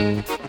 Thank 0.00 0.30
you. 0.30 0.39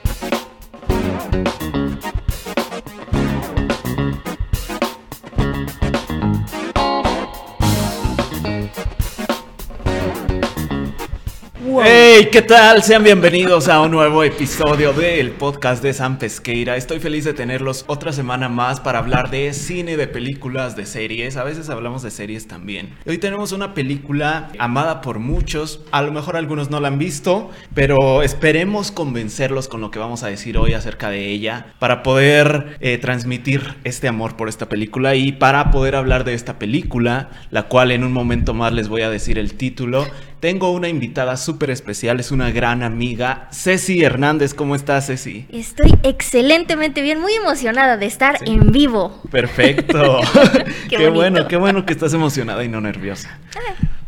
¿Qué 12.31 12.41
tal? 12.41 12.81
Sean 12.81 13.03
bienvenidos 13.03 13.67
a 13.67 13.81
un 13.81 13.91
nuevo 13.91 14.23
episodio 14.23 14.93
del 14.93 15.31
podcast 15.31 15.83
de 15.83 15.91
San 15.91 16.17
Pesqueira. 16.17 16.77
Estoy 16.77 17.01
feliz 17.01 17.25
de 17.25 17.33
tenerlos 17.33 17.83
otra 17.87 18.13
semana 18.13 18.47
más 18.47 18.79
para 18.79 18.99
hablar 18.99 19.29
de 19.29 19.51
cine, 19.51 19.97
de 19.97 20.07
películas, 20.07 20.77
de 20.77 20.85
series. 20.85 21.35
A 21.35 21.43
veces 21.43 21.69
hablamos 21.69 22.03
de 22.03 22.09
series 22.09 22.47
también. 22.47 22.95
Hoy 23.05 23.17
tenemos 23.17 23.51
una 23.51 23.73
película 23.73 24.47
amada 24.59 25.01
por 25.01 25.19
muchos. 25.19 25.81
A 25.91 26.01
lo 26.03 26.13
mejor 26.13 26.37
algunos 26.37 26.69
no 26.69 26.79
la 26.79 26.87
han 26.87 26.99
visto, 26.99 27.49
pero 27.73 28.23
esperemos 28.23 28.91
convencerlos 28.91 29.67
con 29.67 29.81
lo 29.81 29.91
que 29.91 29.99
vamos 29.99 30.23
a 30.23 30.27
decir 30.27 30.57
hoy 30.57 30.71
acerca 30.71 31.09
de 31.09 31.27
ella 31.27 31.73
para 31.79 32.01
poder 32.01 32.77
eh, 32.79 32.97
transmitir 32.97 33.75
este 33.83 34.07
amor 34.07 34.37
por 34.37 34.47
esta 34.47 34.69
película 34.69 35.15
y 35.15 35.33
para 35.33 35.69
poder 35.69 35.97
hablar 35.97 36.23
de 36.23 36.33
esta 36.33 36.59
película, 36.59 37.29
la 37.49 37.63
cual 37.63 37.91
en 37.91 38.05
un 38.05 38.13
momento 38.13 38.53
más 38.53 38.71
les 38.71 38.87
voy 38.87 39.01
a 39.01 39.09
decir 39.09 39.37
el 39.37 39.55
título. 39.55 40.07
Tengo 40.41 40.71
una 40.71 40.89
invitada 40.89 41.37
súper 41.37 41.69
especial, 41.69 42.19
es 42.19 42.31
una 42.31 42.49
gran 42.49 42.81
amiga, 42.81 43.47
Ceci 43.51 44.03
Hernández. 44.03 44.55
¿Cómo 44.55 44.73
estás, 44.73 45.05
Ceci? 45.05 45.45
Estoy 45.51 45.93
excelentemente 46.01 47.03
bien, 47.03 47.21
muy 47.21 47.31
emocionada 47.33 47.95
de 47.97 48.07
estar 48.07 48.39
Sí. 48.39 48.45
en 48.47 48.71
vivo. 48.71 49.21
Perfecto. 49.29 50.19
Qué 50.89 50.97
qué, 50.97 51.09
bueno, 51.09 51.47
qué 51.47 51.57
bueno 51.57 51.85
que 51.85 51.93
estás 51.93 52.15
emocionada 52.15 52.63
y 52.63 52.69
no 52.69 52.81
nerviosa. 52.81 53.37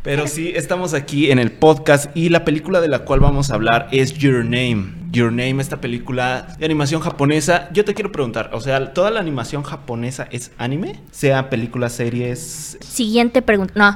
Pero 0.02 0.26
sí, 0.26 0.52
estamos 0.56 0.96
aquí 0.96 1.30
en 1.30 1.38
el 1.38 1.52
podcast 1.52 2.10
y 2.18 2.30
la 2.30 2.44
película 2.44 2.82
de 2.82 2.88
la 2.88 3.06
cual 3.06 3.20
vamos 3.20 3.52
a 3.52 3.54
hablar 3.54 3.88
es 3.92 4.14
Your 4.16 4.44
Name. 4.44 5.04
Your 5.12 5.32
Name, 5.32 5.62
esta 5.62 5.80
película 5.82 6.48
de 6.58 6.66
animación 6.66 7.00
japonesa. 7.02 7.70
Yo 7.74 7.86
te 7.86 7.94
quiero 7.94 8.12
preguntar, 8.12 8.50
o 8.54 8.60
sea, 8.60 8.92
¿toda 8.94 9.12
la 9.12 9.20
animación 9.20 9.62
japonesa 9.62 10.28
es 10.32 10.52
anime? 10.58 11.00
Sea 11.12 11.52
películas, 11.52 11.94
series... 11.94 12.80
Siguiente 12.82 13.44
pregunta. 13.44 13.74
No, 13.76 13.96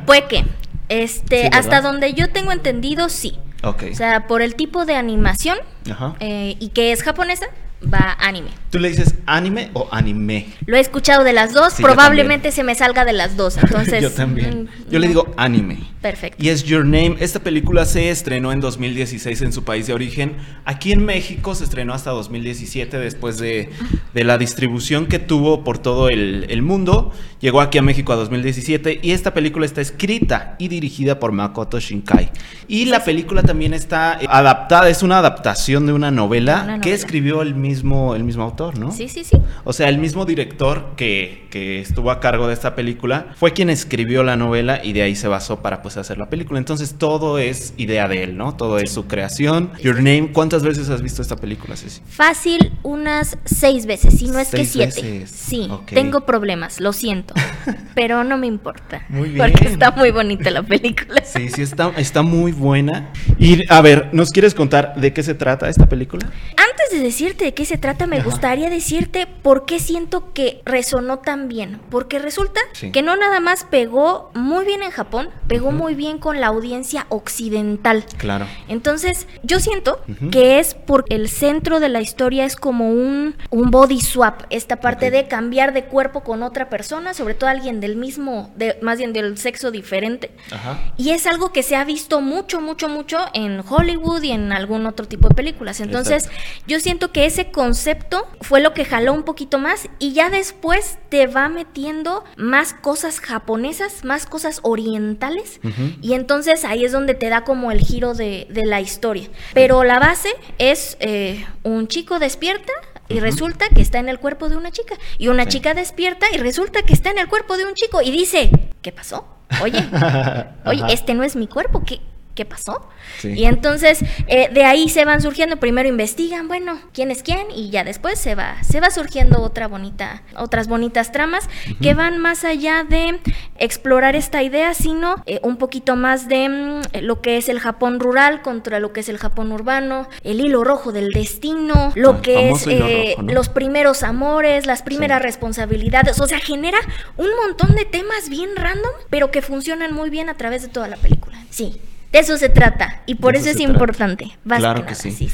puede 0.06 0.24
que. 0.24 0.44
Este, 0.88 1.48
hasta 1.52 1.80
donde 1.80 2.14
yo 2.14 2.30
tengo 2.30 2.52
entendido, 2.52 3.08
sí. 3.08 3.38
Ok. 3.62 3.84
O 3.92 3.94
sea, 3.94 4.26
por 4.26 4.42
el 4.42 4.54
tipo 4.54 4.84
de 4.84 4.94
animación 4.96 5.58
Ajá. 5.90 6.14
eh, 6.20 6.56
y 6.60 6.68
que 6.68 6.92
es 6.92 7.02
japonesa, 7.02 7.46
va 7.92 8.16
anime. 8.20 8.50
¿Tú 8.70 8.78
le 8.78 8.88
dices 8.90 9.14
anime 9.26 9.70
o 9.72 9.88
anime? 9.90 10.46
Lo 10.66 10.76
he 10.76 10.80
escuchado 10.80 11.24
de 11.24 11.32
las 11.32 11.52
dos, 11.54 11.72
Sí, 11.74 11.82
probablemente 11.82 12.50
se 12.52 12.62
me 12.62 12.74
salga 12.74 13.04
de 13.04 13.12
las 13.12 13.36
dos. 13.36 13.56
Entonces, 13.62 14.02
Yo 14.02 14.10
también. 14.10 14.64
mm, 14.64 14.90
Yo 14.90 14.98
le 14.98 15.06
no. 15.06 15.10
digo 15.10 15.34
anime. 15.36 15.78
Perfecto. 16.02 16.42
Y 16.42 16.50
es 16.50 16.62
Your 16.64 16.84
Name. 16.84 17.16
Esta 17.20 17.40
película 17.40 17.84
se 17.84 18.10
estrenó 18.10 18.52
en 18.52 18.60
2016 18.60 19.42
en 19.42 19.52
su 19.52 19.64
país 19.64 19.86
de 19.86 19.92
origen. 19.94 20.36
Aquí 20.64 20.92
en 20.92 21.04
México 21.04 21.54
se 21.54 21.64
estrenó 21.64 21.94
hasta 21.94 22.10
2017 22.10 22.98
después 22.98 23.38
de, 23.38 23.70
de 24.14 24.24
la 24.24 24.38
distribución 24.38 25.06
que 25.06 25.18
tuvo 25.18 25.64
por 25.64 25.78
todo 25.78 26.08
el, 26.08 26.46
el 26.48 26.62
mundo. 26.62 27.12
Llegó 27.40 27.60
aquí 27.60 27.78
a 27.78 27.82
México 27.82 28.12
a 28.12 28.16
2017 28.16 29.00
y 29.02 29.12
esta 29.12 29.34
película 29.34 29.66
está 29.66 29.80
escrita 29.80 30.54
y 30.58 30.68
dirigida 30.68 31.18
por 31.18 31.32
Makoto 31.32 31.80
Shinkai. 31.80 32.30
Y 32.68 32.84
la 32.86 33.02
película 33.04 33.42
también 33.42 33.74
está 33.74 34.12
adaptada, 34.28 34.88
es 34.88 35.02
una 35.02 35.18
adaptación 35.18 35.86
de 35.86 35.92
una 35.92 36.10
novela, 36.10 36.62
Una 36.64 36.74
que 36.80 36.90
novela. 36.90 36.94
escribió 36.94 37.42
el 37.42 37.54
mismo, 37.54 37.75
el 37.82 38.24
mismo 38.24 38.42
autor, 38.42 38.78
¿no? 38.78 38.92
Sí, 38.92 39.08
sí, 39.08 39.24
sí. 39.24 39.36
O 39.64 39.72
sea, 39.72 39.88
el 39.88 39.98
mismo 39.98 40.24
director 40.24 40.94
que, 40.96 41.46
que 41.50 41.80
estuvo 41.80 42.10
a 42.10 42.20
cargo 42.20 42.46
de 42.48 42.54
esta 42.54 42.74
película 42.74 43.28
fue 43.36 43.52
quien 43.52 43.70
escribió 43.70 44.22
la 44.22 44.36
novela 44.36 44.80
y 44.84 44.92
de 44.92 45.02
ahí 45.02 45.14
se 45.16 45.28
basó 45.28 45.60
para 45.62 45.82
pues 45.82 45.96
hacer 45.96 46.18
la 46.18 46.28
película. 46.30 46.58
Entonces 46.58 46.94
todo 46.98 47.38
es 47.38 47.74
idea 47.76 48.08
de 48.08 48.22
él, 48.22 48.36
¿no? 48.36 48.54
Todo 48.56 48.78
es 48.78 48.90
su 48.92 49.06
creación. 49.06 49.70
Your 49.82 49.96
Name, 49.96 50.30
¿cuántas 50.32 50.62
veces 50.62 50.88
has 50.90 51.02
visto 51.02 51.22
esta 51.22 51.36
película, 51.36 51.76
Ceci? 51.76 52.00
Fácil 52.08 52.72
unas 52.82 53.38
seis 53.44 53.86
veces, 53.86 54.18
si 54.18 54.28
no 54.28 54.38
es 54.38 54.48
que 54.48 54.64
siete. 54.64 55.02
veces. 55.02 55.30
Sí, 55.30 55.68
Ok. 55.70 55.86
tengo 55.92 56.20
problemas, 56.26 56.80
lo 56.80 56.92
siento. 56.92 57.34
pero 57.94 58.24
no 58.24 58.38
me 58.38 58.46
importa. 58.46 59.04
Muy 59.08 59.30
Porque 59.30 59.60
bien. 59.60 59.72
está 59.72 59.90
muy 59.92 60.10
bonita 60.10 60.50
la 60.50 60.62
película. 60.62 61.22
Sí, 61.24 61.48
sí, 61.48 61.62
está, 61.62 61.92
está 61.96 62.22
muy 62.22 62.52
buena. 62.52 63.10
Y 63.38 63.62
a 63.72 63.80
ver, 63.80 64.10
¿nos 64.12 64.30
quieres 64.30 64.54
contar 64.54 64.94
de 64.96 65.12
qué 65.12 65.22
se 65.22 65.34
trata 65.34 65.68
esta 65.68 65.88
película? 65.88 66.26
Antes 66.50 66.90
de 66.92 67.00
decirte 67.00 67.44
de 67.44 67.54
qué 67.56 67.64
se 67.64 67.76
trata, 67.78 68.06
me 68.06 68.18
Ajá. 68.18 68.26
gustaría 68.26 68.70
decirte 68.70 69.26
por 69.26 69.64
qué 69.66 69.80
siento 69.80 70.32
que 70.32 70.62
resonó 70.64 71.18
tan 71.18 71.48
bien. 71.48 71.80
Porque 71.90 72.20
resulta 72.20 72.60
Sí. 72.74 72.92
que 72.92 73.02
no 73.02 73.16
nada 73.16 73.40
más 73.40 73.64
pegó 73.64 74.30
muy 74.34 74.64
bien 74.64 74.84
en 74.84 74.92
Japón, 74.92 75.30
pegó 75.48 75.72
muy 75.72 75.96
bien 75.96 76.18
con 76.18 76.40
la 76.40 76.46
audiencia 76.46 77.06
occidental. 77.08 78.04
Claro. 78.18 78.46
Entonces, 78.68 79.26
yo 79.42 79.58
siento 79.58 80.00
que 80.30 80.58
es 80.60 80.74
porque 80.74 81.16
el 81.16 81.28
centro 81.28 81.80
de 81.80 81.88
la 81.88 82.00
historia 82.00 82.44
es 82.44 82.54
como 82.54 82.90
un, 82.90 83.34
un 83.50 83.70
body 83.70 84.00
swap, 84.00 84.42
esta 84.50 84.76
parte 84.76 85.10
de 85.10 85.26
cambiar 85.26 85.72
de 85.72 85.84
cuerpo 85.86 86.22
con 86.22 86.42
otra 86.42 86.68
persona, 86.68 87.14
sobre 87.14 87.34
todo 87.34 87.50
alguien 87.50 87.80
del 87.80 87.96
mismo, 87.96 88.52
de, 88.56 88.78
más 88.82 88.98
bien 88.98 89.12
del 89.12 89.38
sexo 89.38 89.70
diferente. 89.70 90.30
Ajá. 90.52 90.78
Y 90.96 91.10
es 91.10 91.26
algo 91.26 91.52
que 91.52 91.62
se 91.62 91.74
ha 91.76 91.84
visto 91.84 92.20
mucho, 92.20 92.60
mucho, 92.60 92.88
mucho 92.88 93.18
en 93.32 93.62
Hollywood 93.66 94.22
y 94.22 94.32
en 94.32 94.52
algún 94.52 94.86
otro 94.86 95.06
tipo 95.08 95.28
de 95.28 95.34
películas. 95.34 95.80
Entonces, 95.80 96.26
Exacto. 96.26 96.62
yo 96.66 96.80
siento 96.80 97.12
que 97.12 97.24
ese 97.26 97.45
concepto 97.50 98.26
fue 98.40 98.60
lo 98.60 98.72
que 98.74 98.84
jaló 98.84 99.12
un 99.12 99.22
poquito 99.24 99.58
más 99.58 99.88
y 99.98 100.12
ya 100.12 100.30
después 100.30 100.98
te 101.08 101.26
va 101.26 101.48
metiendo 101.48 102.24
más 102.36 102.74
cosas 102.74 103.20
japonesas, 103.20 104.04
más 104.04 104.26
cosas 104.26 104.60
orientales. 104.62 105.60
Y 106.02 106.14
entonces 106.14 106.64
ahí 106.64 106.84
es 106.84 106.92
donde 106.92 107.14
te 107.14 107.28
da 107.28 107.44
como 107.44 107.70
el 107.70 107.80
giro 107.80 108.14
de, 108.14 108.46
de 108.50 108.64
la 108.66 108.80
historia. 108.80 109.28
Pero 109.54 109.84
la 109.84 109.98
base 109.98 110.30
es 110.58 110.96
eh, 111.00 111.46
un 111.62 111.88
chico 111.88 112.18
despierta. 112.18 112.72
Y 113.08 113.20
resulta 113.20 113.68
que 113.68 113.82
está 113.82 114.00
en 114.00 114.08
el 114.08 114.18
cuerpo 114.18 114.48
de 114.48 114.56
una 114.56 114.72
chica. 114.72 114.96
Y 115.16 115.28
una 115.28 115.44
Sí. 115.44 115.50
chica 115.50 115.74
despierta 115.74 116.26
y 116.34 116.38
resulta 116.38 116.82
que 116.82 116.92
está 116.92 117.10
en 117.10 117.18
el 117.18 117.28
cuerpo 117.28 117.56
de 117.56 117.64
un 117.64 117.74
chico. 117.74 118.02
Y 118.02 118.10
dice, 118.10 118.50
¿qué 118.82 118.90
pasó? 118.90 119.28
Oye, 119.62 119.78
oye, 120.64 120.82
este 120.92 121.14
no 121.14 121.22
es 121.22 121.36
mi 121.36 121.46
cuerpo, 121.46 121.84
¿qué, 121.86 122.00
qué 122.36 122.44
pasó? 122.44 122.88
Sí. 123.18 123.32
Y 123.32 123.46
entonces 123.46 124.04
eh, 124.28 124.48
de 124.52 124.62
ahí 124.64 124.88
se 124.88 125.04
van 125.04 125.20
surgiendo, 125.20 125.56
primero 125.56 125.88
investigan, 125.88 126.46
bueno, 126.46 126.78
quién 126.92 127.10
es 127.10 127.24
quién, 127.24 127.46
y 127.52 127.70
ya 127.70 127.82
después 127.82 128.20
se 128.20 128.36
va, 128.36 128.62
se 128.62 128.80
va 128.80 128.90
surgiendo 128.90 129.40
otra 129.42 129.66
bonita, 129.66 130.22
otras 130.36 130.68
bonitas 130.68 131.10
tramas 131.10 131.48
que 131.82 131.94
van 131.94 132.18
más 132.18 132.44
allá 132.44 132.84
de 132.88 133.18
explorar 133.58 134.14
esta 134.14 134.42
idea, 134.44 134.74
sino 134.74 135.16
eh, 135.26 135.40
un 135.42 135.56
poquito 135.56 135.96
más 135.96 136.28
de 136.28 136.48
mm, 136.48 136.80
lo 137.02 137.20
que 137.22 137.38
es 137.38 137.48
el 137.48 137.58
Japón 137.58 137.98
rural 137.98 138.42
contra 138.42 138.78
lo 138.78 138.92
que 138.92 139.00
es 139.00 139.08
el 139.08 139.18
Japón 139.18 139.50
urbano, 139.50 140.08
el 140.22 140.40
hilo 140.40 140.62
rojo 140.62 140.92
del 140.92 141.10
destino, 141.12 141.92
lo 141.96 142.10
Ah, 142.10 142.22
que 142.22 142.50
es 142.50 142.66
eh, 142.66 143.14
rojo, 143.16 143.22
¿no? 143.22 143.32
los 143.32 143.48
primeros 143.48 144.02
amores, 144.02 144.66
las 144.66 144.82
primeras 144.82 145.18
Sí. 145.20 145.24
responsabilidades, 145.24 146.20
o 146.20 146.26
sea, 146.28 146.38
genera 146.38 146.78
un 147.16 147.28
montón 147.42 147.74
de 147.74 147.84
temas 147.86 148.28
bien 148.28 148.50
random, 148.56 148.92
pero 149.08 149.30
que 149.30 149.40
funcionan 149.40 149.94
muy 149.94 150.10
bien 150.10 150.28
a 150.28 150.34
través 150.36 150.62
de 150.62 150.68
toda 150.68 150.88
la 150.88 150.96
película. 150.96 151.38
Sí, 151.50 151.80
de 152.12 152.18
eso 152.20 152.36
se 152.38 152.48
trata 152.48 153.02
y 153.06 153.16
por 153.16 153.36
eso, 153.36 153.50
eso 153.50 153.58
es 153.58 153.64
importante. 153.68 154.30
Claro 154.46 154.86
que 154.86 154.94
sí. 154.94 155.28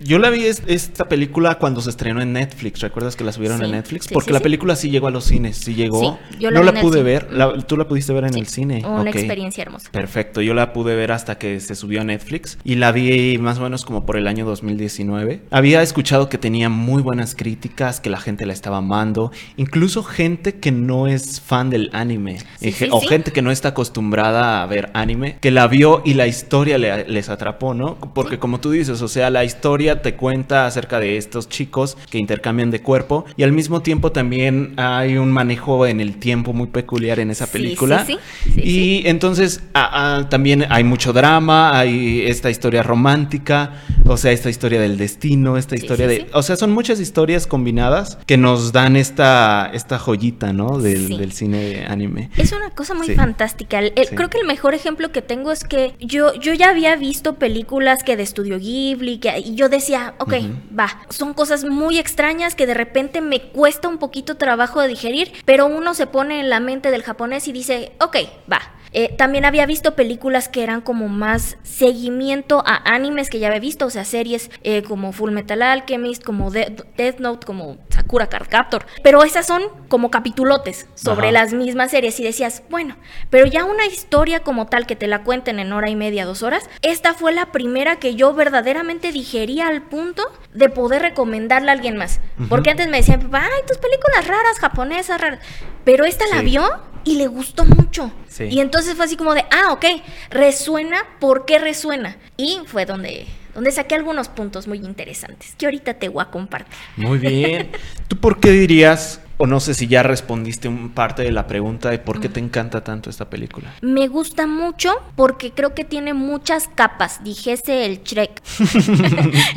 Yo 0.00 0.18
la 0.18 0.30
vi 0.30 0.44
es- 0.44 0.62
esta 0.66 1.08
película 1.08 1.56
cuando 1.56 1.80
se 1.80 1.90
estrenó 1.90 2.20
en 2.20 2.32
Netflix. 2.34 2.80
¿Recuerdas 2.80 3.16
que 3.16 3.24
la 3.24 3.32
subieron 3.32 3.62
en 3.64 3.70
Netflix? 3.70 4.08
Porque 4.08 4.32
la 4.32 4.40
película 4.40 4.76
sí 4.76 4.90
llegó 4.90 5.06
a 5.06 5.10
los 5.10 5.24
cines, 5.24 5.56
sí 5.56 5.74
llegó. 5.74 6.18
Yo 6.38 6.50
la 6.50 6.60
no 6.60 6.64
la 6.72 6.80
pude 6.80 7.02
ver. 7.02 7.32
la- 7.32 7.56
¿Tú 7.66 7.76
la 7.76 7.88
pudiste 7.88 8.12
ver 8.12 8.24
en 8.24 8.36
el 8.36 8.46
cine? 8.46 8.82
Una 8.84 9.10
experiencia 9.10 9.62
hermosa. 9.62 9.90
Perfecto, 9.90 10.40
yo 10.42 10.52
la 10.54 10.72
pude 10.72 10.94
ver 10.94 11.12
hasta 11.12 11.38
que 11.38 11.58
se 11.60 11.74
subió 11.74 12.02
a 12.02 12.04
Netflix 12.04 12.58
y 12.64 12.74
la 12.74 12.92
vi 12.92 13.38
más 13.38 13.58
o 13.58 13.62
menos 13.62 13.84
como 13.84 14.04
por 14.04 14.16
el 14.16 14.26
año 14.26 14.44
2019. 14.44 15.42
Había 15.50 15.82
escuchado 15.82 16.28
que 16.28 16.38
tenía 16.38 16.68
muy 16.68 17.02
buenas 17.02 17.34
críticas, 17.34 18.00
que 18.00 18.10
la 18.10 18.20
gente 18.20 18.44
la 18.46 18.52
estaba 18.52 18.78
amando, 18.78 19.32
incluso 19.56 20.02
gente 20.02 20.56
que 20.56 20.70
no 20.72 21.06
es 21.06 21.40
fan 21.40 21.70
del 21.70 21.90
anime 21.92 22.38
eh, 22.60 22.88
o 22.90 23.00
gente 23.00 23.32
que 23.32 23.42
no 23.42 23.50
está 23.50 23.68
acostumbrada 23.68 24.62
a 24.62 24.66
ver 24.66 24.90
anime, 24.94 25.38
que 25.40 25.50
la 25.50 25.66
vio 25.68 26.02
y 26.04 26.14
la 26.16 26.26
historia 26.26 26.78
le- 26.78 27.08
les 27.08 27.28
atrapó, 27.28 27.74
¿no? 27.74 27.96
Porque 28.14 28.38
como 28.38 28.58
tú 28.58 28.70
dices, 28.72 29.00
o 29.02 29.08
sea, 29.08 29.30
la 29.30 29.44
historia 29.44 30.02
te 30.02 30.14
cuenta 30.14 30.66
acerca 30.66 30.98
de 30.98 31.16
estos 31.16 31.48
chicos 31.48 31.96
que 32.10 32.18
intercambian 32.18 32.70
de 32.70 32.80
cuerpo 32.82 33.24
y 33.36 33.42
al 33.44 33.52
mismo 33.52 33.80
tiempo 33.82 34.10
también 34.12 34.74
hay 34.76 35.16
un 35.18 35.30
manejo 35.30 35.86
en 35.86 36.00
el 36.00 36.16
tiempo 36.16 36.52
muy 36.52 36.66
peculiar 36.68 37.20
en 37.20 37.30
esa 37.30 37.46
película. 37.46 38.04
sí, 38.04 38.16
sí. 38.44 38.50
Sí, 38.52 38.60
y 38.64 39.02
entonces 39.06 39.62
a- 39.74 40.16
a- 40.16 40.28
también 40.28 40.66
hay 40.70 40.82
mucho 40.82 41.12
drama, 41.12 41.78
hay 41.78 42.22
esta 42.26 42.50
historia 42.50 42.82
romántica, 42.82 43.70
o 44.06 44.16
sea, 44.16 44.32
esta 44.32 44.50
historia 44.50 44.80
del 44.80 44.96
destino, 44.96 45.56
esta 45.56 45.74
historia 45.74 46.08
sí, 46.08 46.14
de... 46.14 46.20
sí. 46.22 46.26
O 46.32 46.42
sea, 46.42 46.56
son 46.56 46.72
muchas 46.72 47.00
historias 47.00 47.46
combinadas 47.46 48.18
que 48.26 48.36
nos 48.36 48.72
dan 48.72 48.96
esta, 48.96 49.70
esta 49.72 49.98
joyita, 49.98 50.52
¿no? 50.52 50.78
Del, 50.78 51.32
cine 51.32 51.58
de 51.58 51.84
anime. 51.84 52.30
Es 52.36 52.52
una 52.52 52.70
cosa 52.70 52.94
muy 52.94 53.14
fantástica. 53.14 53.78
El-. 53.78 53.92
Creo 53.92 54.30
que 54.30 54.38
el 54.38 54.46
mejor 54.46 54.74
ejemplo 54.74 55.12
que 55.12 55.22
tengo 55.22 55.52
es 55.52 55.64
que 55.64 55.94
yo, 56.00 56.34
yo 56.34 56.54
ya 56.54 56.70
había 56.70 56.96
visto 56.96 57.34
películas 57.34 58.02
que 58.02 58.16
de 58.16 58.22
Estudio 58.22 58.58
Ghibli, 58.58 59.18
que, 59.18 59.38
y 59.38 59.54
yo 59.54 59.68
decía, 59.68 60.14
ok, 60.18 60.34
va, 60.78 61.00
son 61.10 61.34
cosas 61.34 61.64
muy 61.64 61.98
extrañas 61.98 62.54
que 62.54 62.66
de 62.66 62.74
repente 62.74 63.20
me 63.20 63.40
cuesta 63.40 63.88
un 63.88 63.98
poquito 63.98 64.36
trabajo 64.36 64.80
de 64.80 64.88
digerir, 64.88 65.32
pero 65.44 65.66
uno 65.66 65.94
se 65.94 66.06
pone 66.06 66.40
en 66.40 66.50
la 66.50 66.60
mente 66.60 66.90
del 66.90 67.02
japonés 67.02 67.48
y 67.48 67.52
dice, 67.52 67.92
ok, 68.00 68.16
va. 68.50 68.60
Eh, 68.92 69.14
también 69.16 69.44
había 69.44 69.66
visto 69.66 69.94
películas 69.94 70.48
que 70.48 70.62
eran 70.62 70.80
como 70.80 71.08
más 71.08 71.56
seguimiento 71.62 72.62
a 72.66 72.76
animes 72.94 73.30
que 73.30 73.38
ya 73.38 73.48
había 73.48 73.60
visto, 73.60 73.86
o 73.86 73.90
sea, 73.90 74.04
series 74.04 74.50
eh, 74.62 74.82
como 74.82 75.12
Full 75.12 75.30
Metal 75.30 75.60
Alchemist, 75.62 76.22
como 76.22 76.50
Death 76.50 77.18
Note, 77.18 77.46
como 77.46 77.78
Sakura 77.90 78.28
Card 78.28 78.48
Captor. 78.48 78.86
Pero 79.02 79.22
esas 79.22 79.46
son 79.46 79.62
como 79.88 80.10
capitulotes 80.10 80.86
sobre 80.94 81.32
las 81.32 81.52
mismas 81.52 81.90
series 81.90 82.18
y 82.20 82.24
decías, 82.24 82.62
bueno, 82.70 82.96
pero 83.30 83.46
ya 83.46 83.64
una 83.64 83.86
historia 83.86 84.40
como 84.40 84.66
tal 84.66 84.86
que 84.86 84.96
te 84.96 85.06
la 85.06 85.22
cuenten 85.22 85.58
en 85.58 85.72
hora 85.72 85.90
y 85.90 85.96
media, 85.96 86.24
dos 86.24 86.42
horas, 86.42 86.68
esta 86.82 87.14
fue 87.14 87.32
la 87.32 87.52
primera 87.52 87.96
que 87.96 88.14
yo 88.14 88.34
verdaderamente 88.34 89.12
digería 89.12 89.68
al 89.68 89.82
punto 89.82 90.22
de 90.54 90.68
poder 90.68 91.02
recomendarle 91.02 91.70
a 91.70 91.74
alguien 91.74 91.96
más. 91.96 92.20
Porque 92.48 92.70
antes 92.70 92.88
me 92.88 92.98
decían, 92.98 93.28
ay, 93.32 93.62
tus 93.66 93.78
películas 93.78 94.26
raras, 94.26 94.58
japonesas, 94.58 95.20
raras. 95.20 95.40
Pero 95.84 96.04
esta 96.04 96.26
la 96.26 96.42
vio 96.42 96.62
y 97.06 97.14
le 97.14 97.28
gustó 97.28 97.64
mucho. 97.64 98.10
Y 98.38 98.60
entonces 98.60 98.94
fue 98.96 99.04
así 99.04 99.16
como 99.16 99.32
de, 99.32 99.44
ah, 99.50 99.72
ok, 99.72 99.84
resuena, 100.28 100.98
¿por 101.20 101.46
qué 101.46 101.58
resuena? 101.58 102.16
Y 102.36 102.60
fue 102.66 102.84
donde, 102.84 103.26
donde 103.54 103.70
saqué 103.70 103.94
algunos 103.94 104.28
puntos 104.28 104.66
muy 104.66 104.78
interesantes 104.78 105.54
que 105.56 105.66
ahorita 105.66 105.94
te 105.94 106.08
voy 106.08 106.22
a 106.22 106.26
compartir. 106.26 106.74
Muy 106.96 107.18
bien. 107.18 107.70
¿Tú 108.08 108.16
por 108.16 108.40
qué 108.40 108.50
dirías 108.50 109.20
o 109.38 109.46
no 109.46 109.60
sé 109.60 109.74
si 109.74 109.86
ya 109.86 110.02
respondiste 110.02 110.68
un 110.68 110.90
parte 110.90 111.22
de 111.22 111.30
la 111.30 111.46
pregunta 111.46 111.90
de 111.90 111.98
por 111.98 112.20
qué 112.20 112.28
te 112.28 112.40
encanta 112.40 112.82
tanto 112.82 113.10
esta 113.10 113.28
película. 113.28 113.74
Me 113.82 114.08
gusta 114.08 114.46
mucho 114.46 114.94
porque 115.14 115.52
creo 115.52 115.74
que 115.74 115.84
tiene 115.84 116.14
muchas 116.14 116.68
capas. 116.74 117.22
Dijese 117.22 117.84
el 117.84 118.02
Shrek. 118.02 118.42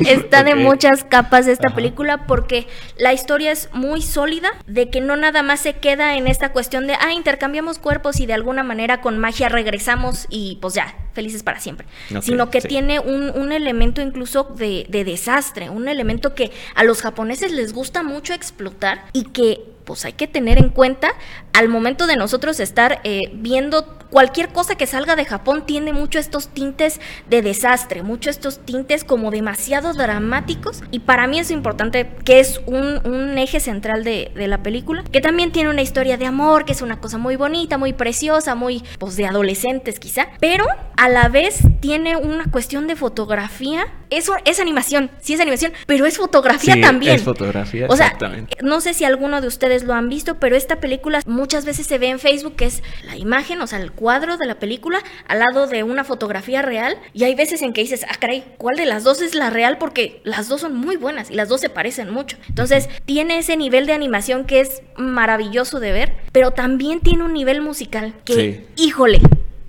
Está 0.00 0.44
de 0.44 0.54
muchas 0.54 1.04
capas 1.04 1.46
esta 1.46 1.70
película 1.70 2.26
porque 2.26 2.66
la 2.98 3.12
historia 3.12 3.52
es 3.52 3.70
muy 3.72 4.02
sólida, 4.02 4.50
de 4.66 4.90
que 4.90 5.00
no 5.00 5.16
nada 5.16 5.42
más 5.42 5.60
se 5.60 5.74
queda 5.74 6.16
en 6.16 6.26
esta 6.26 6.52
cuestión 6.52 6.86
de, 6.86 6.94
ah, 6.94 7.12
intercambiamos 7.12 7.78
cuerpos 7.78 8.20
y 8.20 8.26
de 8.26 8.34
alguna 8.34 8.62
manera 8.62 9.00
con 9.00 9.18
magia 9.18 9.48
regresamos 9.48 10.26
y 10.28 10.58
pues 10.60 10.74
ya, 10.74 10.94
felices 11.14 11.42
para 11.42 11.60
siempre. 11.60 11.86
sino 12.20 12.50
que 12.50 12.60
tiene 12.60 13.00
un, 13.00 13.30
un, 13.30 13.52
elemento 13.52 14.00
incluso 14.00 14.44
de, 14.44 14.86
de 14.88 15.04
desastre, 15.04 15.70
un 15.70 15.88
elemento 15.88 16.34
que 16.34 16.52
a 16.74 16.84
los 16.84 17.02
japoneses 17.02 17.52
les 17.52 17.72
gusta 17.72 18.02
mucho 18.02 18.32
explotar 18.32 19.04
y 19.12 19.24
que 19.24 19.69
pues 19.84 20.04
hay 20.04 20.12
que 20.12 20.26
tener 20.26 20.58
en 20.58 20.68
cuenta 20.68 21.10
al 21.52 21.68
momento 21.68 22.06
de 22.06 22.16
nosotros 22.16 22.60
estar 22.60 23.00
eh, 23.04 23.20
viendo 23.34 23.98
cualquier 24.10 24.48
cosa 24.48 24.74
que 24.74 24.86
salga 24.86 25.16
de 25.16 25.24
Japón 25.24 25.64
tiene 25.66 25.92
mucho 25.92 26.18
estos 26.18 26.48
tintes 26.48 27.00
de 27.28 27.42
desastre, 27.42 28.02
mucho 28.02 28.28
estos 28.28 28.58
tintes 28.64 29.04
como 29.04 29.30
demasiado 29.30 29.94
dramáticos. 29.94 30.82
Y 30.90 31.00
para 31.00 31.26
mí 31.26 31.38
es 31.38 31.50
importante 31.50 32.10
que 32.24 32.40
es 32.40 32.60
un, 32.66 33.38
eje 33.38 33.60
central 33.60 34.04
de, 34.04 34.32
la 34.34 34.62
película, 34.62 35.04
que 35.10 35.20
también 35.20 35.52
tiene 35.52 35.70
una 35.70 35.82
historia 35.82 36.16
de 36.16 36.26
amor, 36.26 36.64
que 36.64 36.72
es 36.72 36.82
una 36.82 37.00
cosa 37.00 37.18
muy 37.18 37.36
bonita, 37.36 37.78
muy 37.78 37.92
preciosa, 37.92 38.54
muy 38.54 38.82
pues 38.98 39.16
de 39.16 39.26
adolescentes 39.26 40.00
quizá, 40.00 40.28
pero 40.40 40.66
a 40.96 41.08
la 41.08 41.28
vez 41.28 41.60
tiene 41.80 42.16
una 42.16 42.50
cuestión 42.50 42.86
de 42.86 42.96
fotografía, 42.96 43.86
eso 44.10 44.34
es 44.44 44.60
animación, 44.60 45.10
sí 45.20 45.34
es 45.34 45.40
animación, 45.40 45.72
pero 45.86 46.06
es 46.06 46.16
fotografía 46.18 46.80
también. 46.80 47.14
Es 47.14 47.22
fotografía, 47.22 47.86
o 47.88 47.96
sea, 47.96 48.16
no 48.62 48.80
sé 48.80 48.94
si 48.94 49.04
alguno 49.04 49.40
de 49.40 49.46
ustedes 49.46 49.84
lo 49.84 49.94
han 49.94 50.08
visto, 50.08 50.38
pero 50.38 50.56
esta 50.56 50.80
película 50.80 51.20
muchas 51.26 51.64
veces 51.64 51.86
se 51.86 51.98
ve 51.98 52.08
en 52.08 52.18
Facebook 52.18 52.56
que 52.56 52.66
es 52.66 52.82
la 53.04 53.16
imagen, 53.16 53.60
o 53.60 53.66
sea, 53.66 53.80
el 53.80 53.92
cuadro 53.92 54.36
de 54.36 54.46
la 54.46 54.58
película 54.58 55.00
al 55.28 55.38
lado 55.38 55.66
de 55.66 55.82
una 55.82 56.04
fotografía 56.04 56.62
real 56.62 56.96
y 57.12 57.24
hay 57.24 57.34
veces 57.34 57.62
en 57.62 57.72
que 57.72 57.82
dices, 57.82 58.04
ah, 58.08 58.16
caray, 58.18 58.44
¿cuál 58.58 58.76
de 58.76 58.86
las 58.86 59.04
dos 59.04 59.22
es 59.22 59.34
la 59.34 59.50
real? 59.50 59.78
Porque 59.78 60.20
las 60.24 60.48
dos 60.48 60.60
son 60.60 60.76
muy 60.76 60.96
buenas 60.96 61.30
y 61.30 61.34
las 61.34 61.48
dos 61.48 61.60
se 61.60 61.68
parecen 61.68 62.10
mucho. 62.10 62.36
Entonces, 62.48 62.88
tiene 63.04 63.38
ese 63.38 63.56
nivel 63.56 63.86
de 63.86 63.92
animación 63.92 64.44
que 64.44 64.60
es 64.60 64.82
maravilloso 64.96 65.80
de 65.80 65.92
ver, 65.92 66.14
pero 66.32 66.50
también 66.50 67.00
tiene 67.00 67.24
un 67.24 67.32
nivel 67.32 67.62
musical 67.62 68.14
que, 68.24 68.66
híjole, 68.76 69.20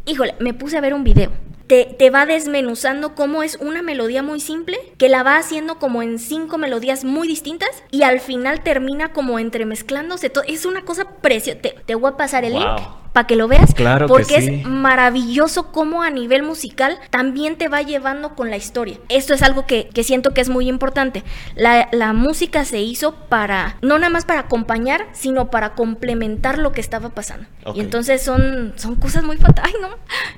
híjole, 0.06 0.36
me 0.40 0.54
puse 0.54 0.78
a 0.78 0.82
ver 0.82 0.94
un 0.94 1.04
video. 1.04 1.32
Te, 1.72 1.86
te, 1.86 2.10
va 2.10 2.26
desmenuzando 2.26 3.16
cómo 3.16 3.44
es 3.44 3.56
una 3.62 3.82
melodía 3.82 4.22
muy 4.24 4.42
simple, 4.42 4.78
que 4.98 5.08
la 5.08 5.24
va 5.24 5.38
haciendo 5.38 5.80
como 5.80 6.04
en 6.04 6.20
cinco 6.20 6.58
melodías 6.58 7.06
muy 7.06 7.30
distintas 7.30 7.70
y 7.92 8.04
al 8.04 8.20
final 8.20 8.62
termina 8.62 9.14
como 9.14 9.40
entremezclándose. 9.40 10.34
Es 10.50 10.66
una 10.66 10.82
cosa 10.82 11.06
preciosa. 11.22 11.62
Te, 11.62 11.96
voy 11.96 12.12
a 12.12 12.18
pasar 12.18 12.44
el 12.44 12.56
link 12.56 12.82
para 13.14 13.28
que 13.28 13.36
lo 13.36 13.48
veas. 13.48 13.74
Claro 13.74 14.08
porque 14.08 14.36
es 14.36 14.68
maravilloso 14.68 15.72
cómo 15.72 16.04
a 16.04 16.10
nivel 16.10 16.44
musical 16.44 16.98
también 17.10 17.56
te 17.56 17.68
va 17.68 17.82
llevando 17.82 18.36
con 18.36 18.50
la 18.50 18.58
historia. 18.58 18.98
Esto 19.10 19.34
es 19.34 19.42
algo 19.42 19.66
que, 19.66 19.90
siento 20.04 20.34
que 20.34 20.42
es 20.42 20.50
muy 20.50 20.68
importante. 20.68 21.24
La, 21.56 21.88
música 22.14 22.66
se 22.66 22.82
hizo 22.82 23.16
para, 23.30 23.78
no 23.82 23.98
nada 23.98 24.10
más 24.10 24.26
para 24.26 24.42
acompañar, 24.42 25.08
sino 25.14 25.50
para 25.50 25.76
complementar 25.76 26.58
lo 26.58 26.72
que 26.74 26.82
estaba 26.82 27.10
pasando. 27.10 27.48
Y 27.74 27.80
entonces 27.80 28.22
son, 28.22 28.74
son 28.76 28.96
cosas 28.96 29.24
muy 29.24 29.38
fatales. 29.38 29.76
no. 29.82 29.90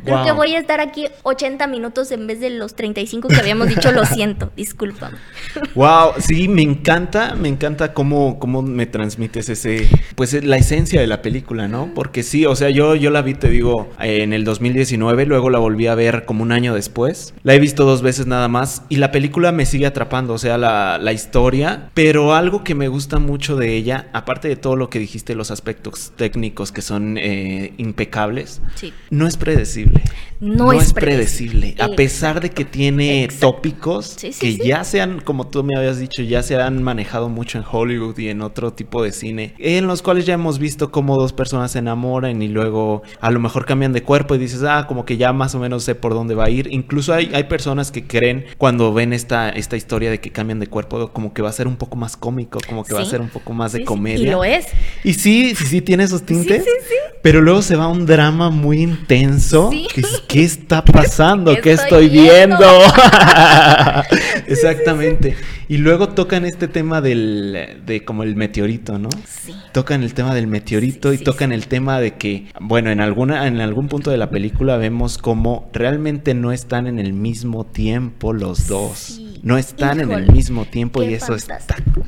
Creo 0.06 0.24
que 0.24 0.32
voy 0.32 0.56
a 0.56 0.60
estar 0.60 0.80
aquí 0.80 1.08
80 1.24 1.66
minutos 1.68 2.12
en 2.12 2.28
vez 2.28 2.40
de 2.40 2.52
los 2.52 2.76
35 2.76 3.28
que 3.28 3.36
habíamos 3.38 3.70
dicho. 3.70 3.92
Lo 3.92 4.06
siento, 4.06 4.52
discúlpame. 4.56 5.18
Wow, 5.74 6.14
sí, 6.20 6.48
me 6.48 6.62
encanta, 6.62 7.36
me 7.36 7.50
encanta 7.50 7.94
cómo, 7.94 8.38
cómo 8.40 8.62
me 8.62 8.86
transmites 8.86 9.50
ese, 9.50 9.90
pues 10.16 10.34
la 10.44 10.58
esencia 10.58 11.02
de 11.02 11.08
la 11.08 11.22
película, 11.22 11.68
¿no? 11.68 11.92
Porque 11.96 12.24
sí, 12.24 12.46
o 12.46 12.56
sea, 12.56 12.63
yo, 12.70 12.96
yo 12.96 13.10
la 13.10 13.22
vi, 13.22 13.34
te 13.34 13.50
digo, 13.50 13.90
en 14.00 14.34
el 14.34 14.44
2019, 14.44 15.26
luego 15.26 15.50
la 15.50 15.60
volví 15.60 15.88
a 15.88 15.96
ver 15.96 16.26
como 16.26 16.44
un 16.44 16.52
año 16.52 16.74
después. 16.74 17.34
La 17.44 17.54
he 17.54 17.60
visto 17.60 17.86
dos 17.86 18.02
veces 18.02 18.28
nada 18.28 18.48
más 18.48 18.84
y 18.90 18.98
la 18.98 19.12
película 19.12 19.52
me 19.52 19.66
sigue 19.66 19.86
atrapando, 19.86 20.34
o 20.34 20.38
sea, 20.38 20.58
la, 20.58 21.14
historia, 21.14 21.92
pero 21.94 22.34
algo 22.34 22.64
que 22.64 22.74
me 22.74 22.88
gusta 22.88 23.20
mucho 23.20 23.56
de 23.56 23.76
ella, 23.76 24.10
aparte 24.14 24.48
de 24.48 24.56
todo 24.56 24.76
lo 24.76 24.90
que 24.90 24.98
dijiste, 24.98 25.36
los 25.36 25.52
aspectos 25.52 26.12
técnicos 26.16 26.72
que 26.72 26.82
son 26.82 27.18
eh, 27.20 27.74
impecables, 27.78 28.62
no 29.12 29.28
es 29.28 29.38
predecible. 29.38 30.02
No, 30.44 30.74
es 30.74 30.92
predecible. 30.92 31.76
A 31.80 31.90
pesar 31.90 32.42
de 32.42 32.50
que 32.50 32.66
tiene 32.66 33.30
tópicos 33.40 34.18
que 34.40 34.58
ya 34.58 34.84
se 34.84 35.00
han, 35.00 35.22
como 35.22 35.48
tú 35.48 35.64
me 35.64 35.78
habías 35.78 36.00
dicho, 36.00 36.22
ya 36.22 36.44
se 36.44 36.58
han 36.58 36.84
manejado 36.84 37.30
mucho 37.30 37.58
en 37.58 37.64
Hollywood 37.70 38.18
y 38.18 38.28
en 38.28 38.42
otro 38.42 38.74
tipo 38.74 39.02
de 39.04 39.14
cine, 39.14 39.54
en 39.58 39.88
los 39.88 40.02
cuales 40.02 40.26
ya 40.26 40.34
hemos 40.34 40.60
visto 40.60 40.92
cómo 40.92 41.18
dos 41.18 41.32
personas 41.32 41.72
se 41.72 41.80
enamoran 41.80 42.42
y 42.42 42.50
luego 42.54 43.04
a 43.20 43.32
lo 43.32 43.40
mejor 43.40 43.66
cambian 43.66 43.92
de 43.92 44.04
cuerpo 44.04 44.36
y 44.36 44.38
dices, 44.38 44.64
ah, 44.64 44.86
como 44.88 45.06
que 45.06 45.18
ya 45.18 45.34
más 45.34 45.54
o 45.56 45.60
menos 45.60 45.84
sé 45.84 45.96
por 45.96 46.14
dónde 46.14 46.36
va 46.36 46.46
a 46.46 46.50
ir. 46.50 46.70
Incluso 46.72 47.14
hay, 47.14 47.32
hay 47.34 47.44
personas 47.46 47.92
que 47.92 48.06
creen 48.08 48.46
cuando 48.58 48.94
ven 48.94 49.12
esta, 49.12 49.50
esta 49.50 49.76
historia 49.76 50.10
de 50.10 50.22
que 50.22 50.32
cambian 50.32 50.60
de 50.60 50.68
cuerpo, 50.68 51.10
como 51.12 51.34
que 51.34 51.42
va 51.42 51.50
a 51.50 51.54
ser 51.54 51.68
un 51.68 51.76
poco 51.76 51.98
más 51.98 52.16
cómico, 52.16 52.60
como 52.68 52.86
que 52.86 52.94
va 52.94 53.02
a 53.02 53.06
ser 53.06 53.20
un 53.22 53.30
poco 53.30 53.54
más 53.54 53.74
de 53.74 53.84
comedia. 53.84 54.28
y 54.28 54.32
lo 54.32 54.44
es. 54.44 54.68
Y 55.04 55.16
sí, 55.16 55.54
sí, 55.56 55.66
sí, 55.66 55.82
tiene 55.82 56.04
esos 56.04 56.24
tintes. 56.24 56.64
Pero 57.22 57.42
luego 57.42 57.62
se 57.62 57.76
va 57.76 57.86
a 57.86 57.88
un 57.88 58.06
drama 58.06 58.50
muy 58.50 58.82
intenso. 58.82 59.72
¿Qué 60.28 60.44
está 60.44 60.84
pasando? 60.84 61.56
¿Qué, 61.62 61.72
estoy, 61.72 62.10
viendo? 62.10 62.66
Exactamente. 64.48 65.36
Y 65.70 65.78
luego 65.78 66.10
tocan 66.10 66.46
este 66.46 66.68
tema 66.68 67.02
del, 67.02 67.82
de 67.86 68.04
como 68.04 68.24
el 68.24 68.36
meteorito, 68.36 69.00
¿no? 69.00 69.10
Sí. 69.26 69.54
Tocan 69.72 70.04
el 70.04 70.14
tema 70.14 70.36
del 70.36 70.48
meteorito 70.48 71.14
y 71.14 71.18
tocan 71.18 71.52
el 71.52 71.68
tema 71.68 72.00
de 72.00 72.16
que, 72.16 72.43
bueno, 72.60 72.90
en, 72.92 73.00
alguna, 73.00 73.48
en 73.48 73.60
algún 73.62 73.88
punto 73.88 74.12
de 74.12 74.18
la 74.18 74.30
película 74.30 74.78
vemos 74.78 75.18
como 75.18 75.70
realmente 75.74 76.34
no 76.34 76.52
están 76.52 76.88
en 76.88 77.00
el 77.00 77.14
mismo 77.14 77.66
tiempo 77.66 78.34
los 78.34 78.68
dos. 78.68 79.20
No 79.42 79.58
están 79.58 80.00
en 80.00 80.12
el 80.12 80.32
mismo 80.32 80.66
tiempo 80.66 81.04
y 81.04 81.14
eso 81.14 81.36
está 81.36 81.60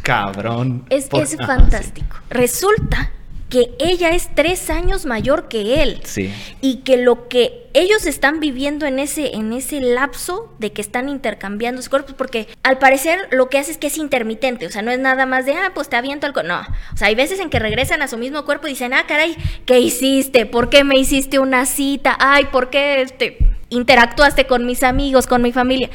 cabrón. 0.03 0.85
Es, 0.89 1.09
es 1.11 1.35
fantástico. 1.35 2.15
Resulta 2.29 3.11
que 3.49 3.75
ella 3.79 4.09
es 4.09 4.29
tres 4.33 4.69
años 4.69 5.05
mayor 5.05 5.47
que 5.47 5.81
él. 5.81 6.01
Sí. 6.03 6.33
Y 6.61 6.77
que 6.77 6.97
lo 6.97 7.27
que 7.27 7.65
ellos 7.73 8.05
están 8.05 8.39
viviendo 8.39 8.85
en 8.85 8.99
ese, 8.99 9.35
en 9.35 9.53
ese 9.53 9.79
lapso 9.81 10.53
de 10.59 10.71
que 10.71 10.81
están 10.81 11.09
intercambiando 11.09 11.81
sus 11.81 11.89
cuerpos, 11.89 12.15
porque 12.17 12.47
al 12.63 12.79
parecer 12.79 13.27
lo 13.31 13.49
que 13.49 13.59
hace 13.59 13.71
es 13.71 13.77
que 13.77 13.87
es 13.87 13.97
intermitente, 13.97 14.65
o 14.65 14.71
sea, 14.71 14.81
no 14.81 14.91
es 14.91 14.99
nada 14.99 15.25
más 15.25 15.45
de, 15.45 15.53
ah, 15.53 15.71
pues 15.75 15.89
te 15.89 15.95
aviento 15.95 16.25
algo. 16.25 16.41
No, 16.43 16.61
o 16.61 16.97
sea, 16.97 17.07
hay 17.07 17.15
veces 17.15 17.39
en 17.39 17.49
que 17.49 17.59
regresan 17.59 18.01
a 18.01 18.07
su 18.07 18.17
mismo 18.17 18.45
cuerpo 18.45 18.67
y 18.67 18.71
dicen, 18.71 18.93
ah, 18.93 19.05
caray, 19.07 19.35
¿qué 19.65 19.79
hiciste? 19.79 20.45
¿Por 20.45 20.69
qué 20.69 20.83
me 20.83 20.97
hiciste 20.97 21.37
una 21.39 21.65
cita? 21.65 22.15
Ay, 22.19 22.45
¿por 22.45 22.69
qué 22.69 23.01
este, 23.01 23.37
interactuaste 23.69 24.47
con 24.47 24.65
mis 24.65 24.81
amigos, 24.81 25.27
con 25.27 25.41
mi 25.41 25.51
familia? 25.51 25.89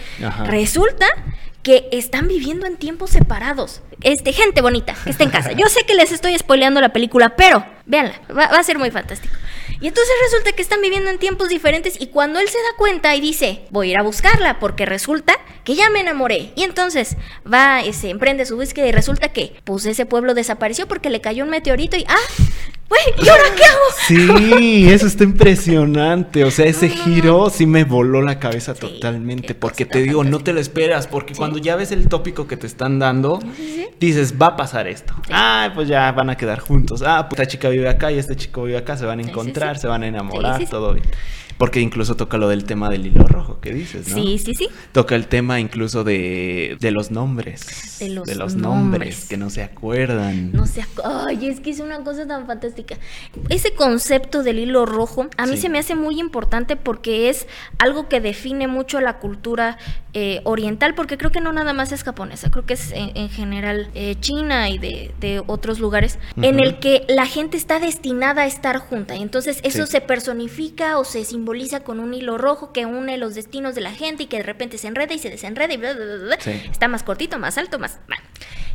Resulta 0.44 1.06
que 1.62 1.88
están 1.92 2.28
viviendo 2.28 2.66
en 2.66 2.76
tiempos 2.76 3.10
separados. 3.10 3.82
Este, 4.02 4.32
gente 4.32 4.62
bonita, 4.62 4.94
que 5.04 5.10
está 5.10 5.24
en 5.24 5.30
casa. 5.30 5.52
Yo 5.52 5.66
sé 5.68 5.84
que 5.86 5.94
les 5.94 6.10
estoy 6.10 6.36
spoileando 6.38 6.80
la 6.80 6.90
película, 6.90 7.36
pero 7.36 7.64
véanla, 7.84 8.20
va, 8.36 8.44
a 8.44 8.62
ser 8.62 8.78
muy 8.78 8.90
fantástico. 8.90 9.34
Y 9.80 9.88
entonces 9.88 10.14
resulta 10.24 10.52
que 10.52 10.62
están 10.62 10.80
viviendo 10.80 11.10
en 11.10 11.18
tiempos 11.18 11.48
diferentes 11.48 12.00
y 12.00 12.08
cuando 12.08 12.38
él 12.38 12.48
se 12.48 12.58
da 12.58 12.76
cuenta 12.76 13.14
y 13.14 13.20
dice, 13.20 13.62
voy 13.70 13.88
a 13.88 13.90
ir 13.92 13.98
a 13.98 14.02
buscarla 14.02 14.58
porque 14.58 14.86
resulta 14.86 15.34
que 15.64 15.74
ya 15.74 15.90
me 15.90 16.00
enamoré. 16.00 16.52
Y 16.54 16.62
entonces 16.62 17.16
va, 17.50 17.80
se 17.92 18.10
emprende 18.10 18.46
su 18.46 18.56
búsqueda 18.56 18.86
y 18.86 18.92
resulta 18.92 19.28
que, 19.28 19.60
pues 19.64 19.84
ese 19.86 20.06
pueblo 20.06 20.34
desapareció 20.34 20.86
porque 20.86 21.10
le 21.10 21.20
cayó 21.20 21.44
un 21.44 21.50
meteorito 21.50 21.96
y, 21.96 22.04
ah, 22.08 22.16
güey, 22.90 23.24
¿y 23.24 23.28
ahora 23.28 23.44
qué 23.56 23.64
hago? 23.64 23.80
Sí, 24.06 24.88
eso 24.90 25.06
está 25.06 25.24
impresionante. 25.24 26.44
O 26.44 26.50
sea, 26.50 26.66
ese 26.66 26.88
giro 26.88 27.48
sí 27.48 27.64
me 27.64 27.84
voló 27.84 28.20
la 28.20 28.38
cabeza 28.38 28.74
totalmente. 28.74 29.54
Porque 29.54 29.86
te 29.86 30.02
digo, 30.02 30.24
no 30.24 30.40
te 30.40 30.52
lo 30.52 30.60
esperas. 30.60 31.06
Porque 31.06 31.34
cuando 31.34 31.58
ya 31.58 31.76
ves 31.76 31.92
el 31.92 32.08
tópico 32.08 32.46
que 32.46 32.56
te 32.56 32.66
están 32.66 32.98
dando, 32.98 33.38
dices, 33.98 34.34
va 34.40 34.48
a 34.48 34.56
pasar 34.56 34.88
esto. 34.88 35.14
Ah, 35.30 35.70
pues 35.74 35.88
ya 35.88 36.10
van 36.12 36.30
a 36.30 36.36
quedar 36.36 36.58
juntos. 36.58 37.02
Ah, 37.06 37.28
pues 37.28 37.40
esta 37.40 37.50
chica 37.50 37.68
vive 37.68 37.88
acá 37.88 38.10
y 38.12 38.18
este 38.18 38.36
chico 38.36 38.64
vive 38.64 38.78
acá. 38.78 38.96
Se 38.96 39.06
van 39.06 39.20
a 39.20 39.22
encontrar, 39.22 39.78
se 39.78 39.86
van 39.86 40.02
a 40.02 40.08
enamorar, 40.08 40.68
todo 40.68 40.92
bien. 40.92 41.06
Porque 41.60 41.80
incluso 41.80 42.16
toca 42.16 42.38
lo 42.38 42.48
del 42.48 42.64
tema 42.64 42.88
del 42.88 43.04
hilo 43.04 43.22
rojo 43.24 43.60
que 43.60 43.74
dices, 43.74 44.08
¿no? 44.08 44.14
Sí, 44.14 44.38
sí, 44.38 44.54
sí. 44.54 44.68
Toca 44.92 45.14
el 45.14 45.26
tema 45.26 45.60
incluso 45.60 46.04
de, 46.04 46.78
de 46.80 46.90
los 46.90 47.10
nombres. 47.10 47.98
De 47.98 48.08
los, 48.08 48.26
de 48.26 48.34
los 48.34 48.54
nombres. 48.54 49.10
nombres. 49.10 49.26
que 49.28 49.36
no 49.36 49.50
se 49.50 49.62
acuerdan. 49.62 50.52
No 50.52 50.66
se 50.66 50.80
acuerdan. 50.80 51.28
Ay, 51.28 51.48
es 51.48 51.60
que 51.60 51.68
es 51.68 51.80
una 51.80 52.02
cosa 52.02 52.26
tan 52.26 52.46
fantástica. 52.46 52.79
Ese 53.48 53.74
concepto 53.74 54.42
del 54.42 54.58
hilo 54.58 54.86
rojo 54.86 55.26
a 55.36 55.46
mí 55.46 55.56
Sí. 55.56 55.62
se 55.62 55.68
me 55.68 55.78
hace 55.78 55.94
muy 55.94 56.18
importante 56.20 56.76
porque 56.76 57.28
es 57.28 57.46
algo 57.78 58.08
que 58.08 58.20
define 58.20 58.66
mucho 58.68 59.00
la 59.00 59.18
cultura 59.18 59.78
eh, 60.14 60.40
oriental, 60.44 60.94
porque 60.94 61.16
creo 61.18 61.30
que 61.30 61.40
no 61.40 61.52
nada 61.52 61.72
más 61.72 61.92
es 61.92 62.02
japonesa, 62.02 62.50
creo 62.50 62.66
que 62.66 62.74
es 62.74 62.92
en, 62.92 63.16
en 63.16 63.28
general 63.28 63.90
eh, 63.94 64.16
China 64.20 64.68
y 64.68 64.78
de, 64.78 65.12
de 65.20 65.42
otros 65.46 65.78
lugares, 65.78 66.18
en 66.36 66.58
el 66.60 66.78
que 66.78 67.04
la 67.08 67.26
gente 67.26 67.56
está 67.56 67.78
destinada 67.78 68.42
a 68.42 68.46
estar 68.46 68.78
junta. 68.78 69.14
Y 69.16 69.22
entonces 69.22 69.60
eso 69.62 69.86
Sí. 69.86 69.92
se 69.92 70.00
personifica 70.00 70.98
o 70.98 71.04
se 71.04 71.24
simboliza 71.24 71.80
con 71.80 72.00
un 72.00 72.12
hilo 72.14 72.38
rojo 72.38 72.72
que 72.72 72.86
une 72.86 73.16
los 73.18 73.34
destinos 73.34 73.74
de 73.74 73.80
la 73.80 73.92
gente 73.92 74.24
y 74.24 74.26
que 74.26 74.38
de 74.38 74.42
repente 74.42 74.78
se 74.78 74.88
enreda 74.88 75.14
y 75.14 75.18
se 75.18 75.30
desenreda 75.30 75.72
y 75.72 75.76
bla, 75.76 75.92
bla, 75.94 76.04
bla, 76.04 76.16
bla. 76.16 76.36
Sí. 76.40 76.50
está 76.70 76.88
más 76.88 77.02
cortito, 77.02 77.38
más 77.38 77.56
alto, 77.58 77.78
más... 77.78 77.98
bueno. 78.08 78.22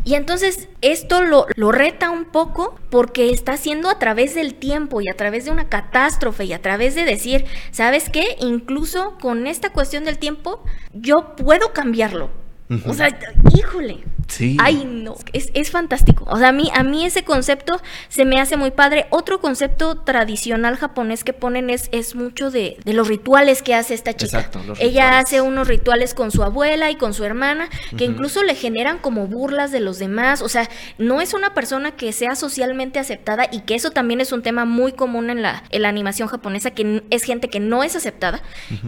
Y 0.04 0.14
entonces 0.14 0.70
esto 0.82 1.24
lo, 1.24 1.48
lo 1.56 1.72
reta 1.72 2.12
un 2.12 2.26
poco 2.26 2.80
porque 2.92 3.32
está 3.32 3.54
haciendo 3.54 3.90
a 3.90 3.98
través 3.98 4.36
del 4.36 4.54
tiempo 4.54 5.02
y 5.02 5.10
a 5.10 5.16
través 5.18 5.46
de 5.46 5.52
una 5.52 5.68
catástrofe 5.68 6.46
y 6.46 6.54
a 6.54 6.62
través 6.62 6.94
de 6.94 7.06
decir, 7.06 7.46
¿sabes 7.72 8.10
qué? 8.12 8.36
Incluso 8.40 9.18
con 9.20 9.48
esta 9.48 9.72
cuestión 9.72 10.04
del 10.04 10.20
tiempo, 10.20 10.64
yo 10.94 11.25
puedo 11.36 11.74
cambiarlo. 11.74 12.30
O 12.88 12.94
sea, 12.94 13.10
híjole. 13.56 14.04
Sí. 14.28 14.58
Ay, 14.60 14.86
no, 14.86 15.16
es, 15.34 15.52
es 15.54 15.70
fantástico. 15.72 16.26
O 16.28 16.38
sea, 16.38 16.50
a 16.50 16.52
mí, 16.52 16.72
a 16.74 16.84
mí 16.84 17.06
ese 17.06 17.24
concepto 17.24 17.80
se 18.10 18.26
me 18.26 18.40
hace 18.42 18.58
muy 18.58 18.72
padre. 18.72 19.06
Otro 19.12 19.40
concepto 19.40 19.96
tradicional 20.00 20.78
japonés 20.78 21.24
que 21.24 21.34
ponen 21.34 21.70
es, 21.70 21.90
es 21.92 22.16
mucho 22.16 22.50
de, 22.52 22.78
de 22.84 22.94
los 22.94 23.08
rituales 23.08 23.62
que 23.62 23.76
hace 23.76 23.94
esta 23.94 24.14
chica. 24.14 24.38
Exacto, 24.40 24.62
los 24.66 24.80
Ella 24.80 25.06
rituales. 25.06 25.26
hace 25.26 25.42
unos 25.42 25.68
rituales 25.68 26.14
con 26.14 26.32
su 26.32 26.44
abuela 26.44 26.90
y 26.92 26.96
con 26.96 27.14
su 27.14 27.24
hermana 27.24 27.70
que 27.98 28.06
incluso 28.06 28.44
le 28.44 28.56
generan 28.56 28.98
como 28.98 29.28
burlas 29.28 29.72
de 29.72 29.80
los 29.80 30.00
demás. 30.00 30.42
O 30.42 30.50
sea, 30.50 30.70
no 30.98 31.22
es 31.22 31.34
una 31.34 31.54
persona 31.54 31.92
que 31.92 32.12
sea 32.12 32.36
socialmente 32.36 33.00
aceptada 33.00 33.48
y 33.52 33.62
que 33.62 33.76
eso 33.76 33.92
también 33.92 34.22
es 34.22 34.32
un 34.32 34.42
tema 34.42 34.66
muy 34.66 34.92
común 34.94 35.30
en 35.30 35.42
la, 35.42 35.64
en 35.70 35.82
la 35.84 35.90
animación 35.90 36.28
japonesa, 36.28 36.72
que 36.72 37.04
es 37.10 37.24
gente 37.24 37.50
que 37.50 37.60
no 37.60 37.84
es 37.84 37.96
aceptada. 37.96 38.42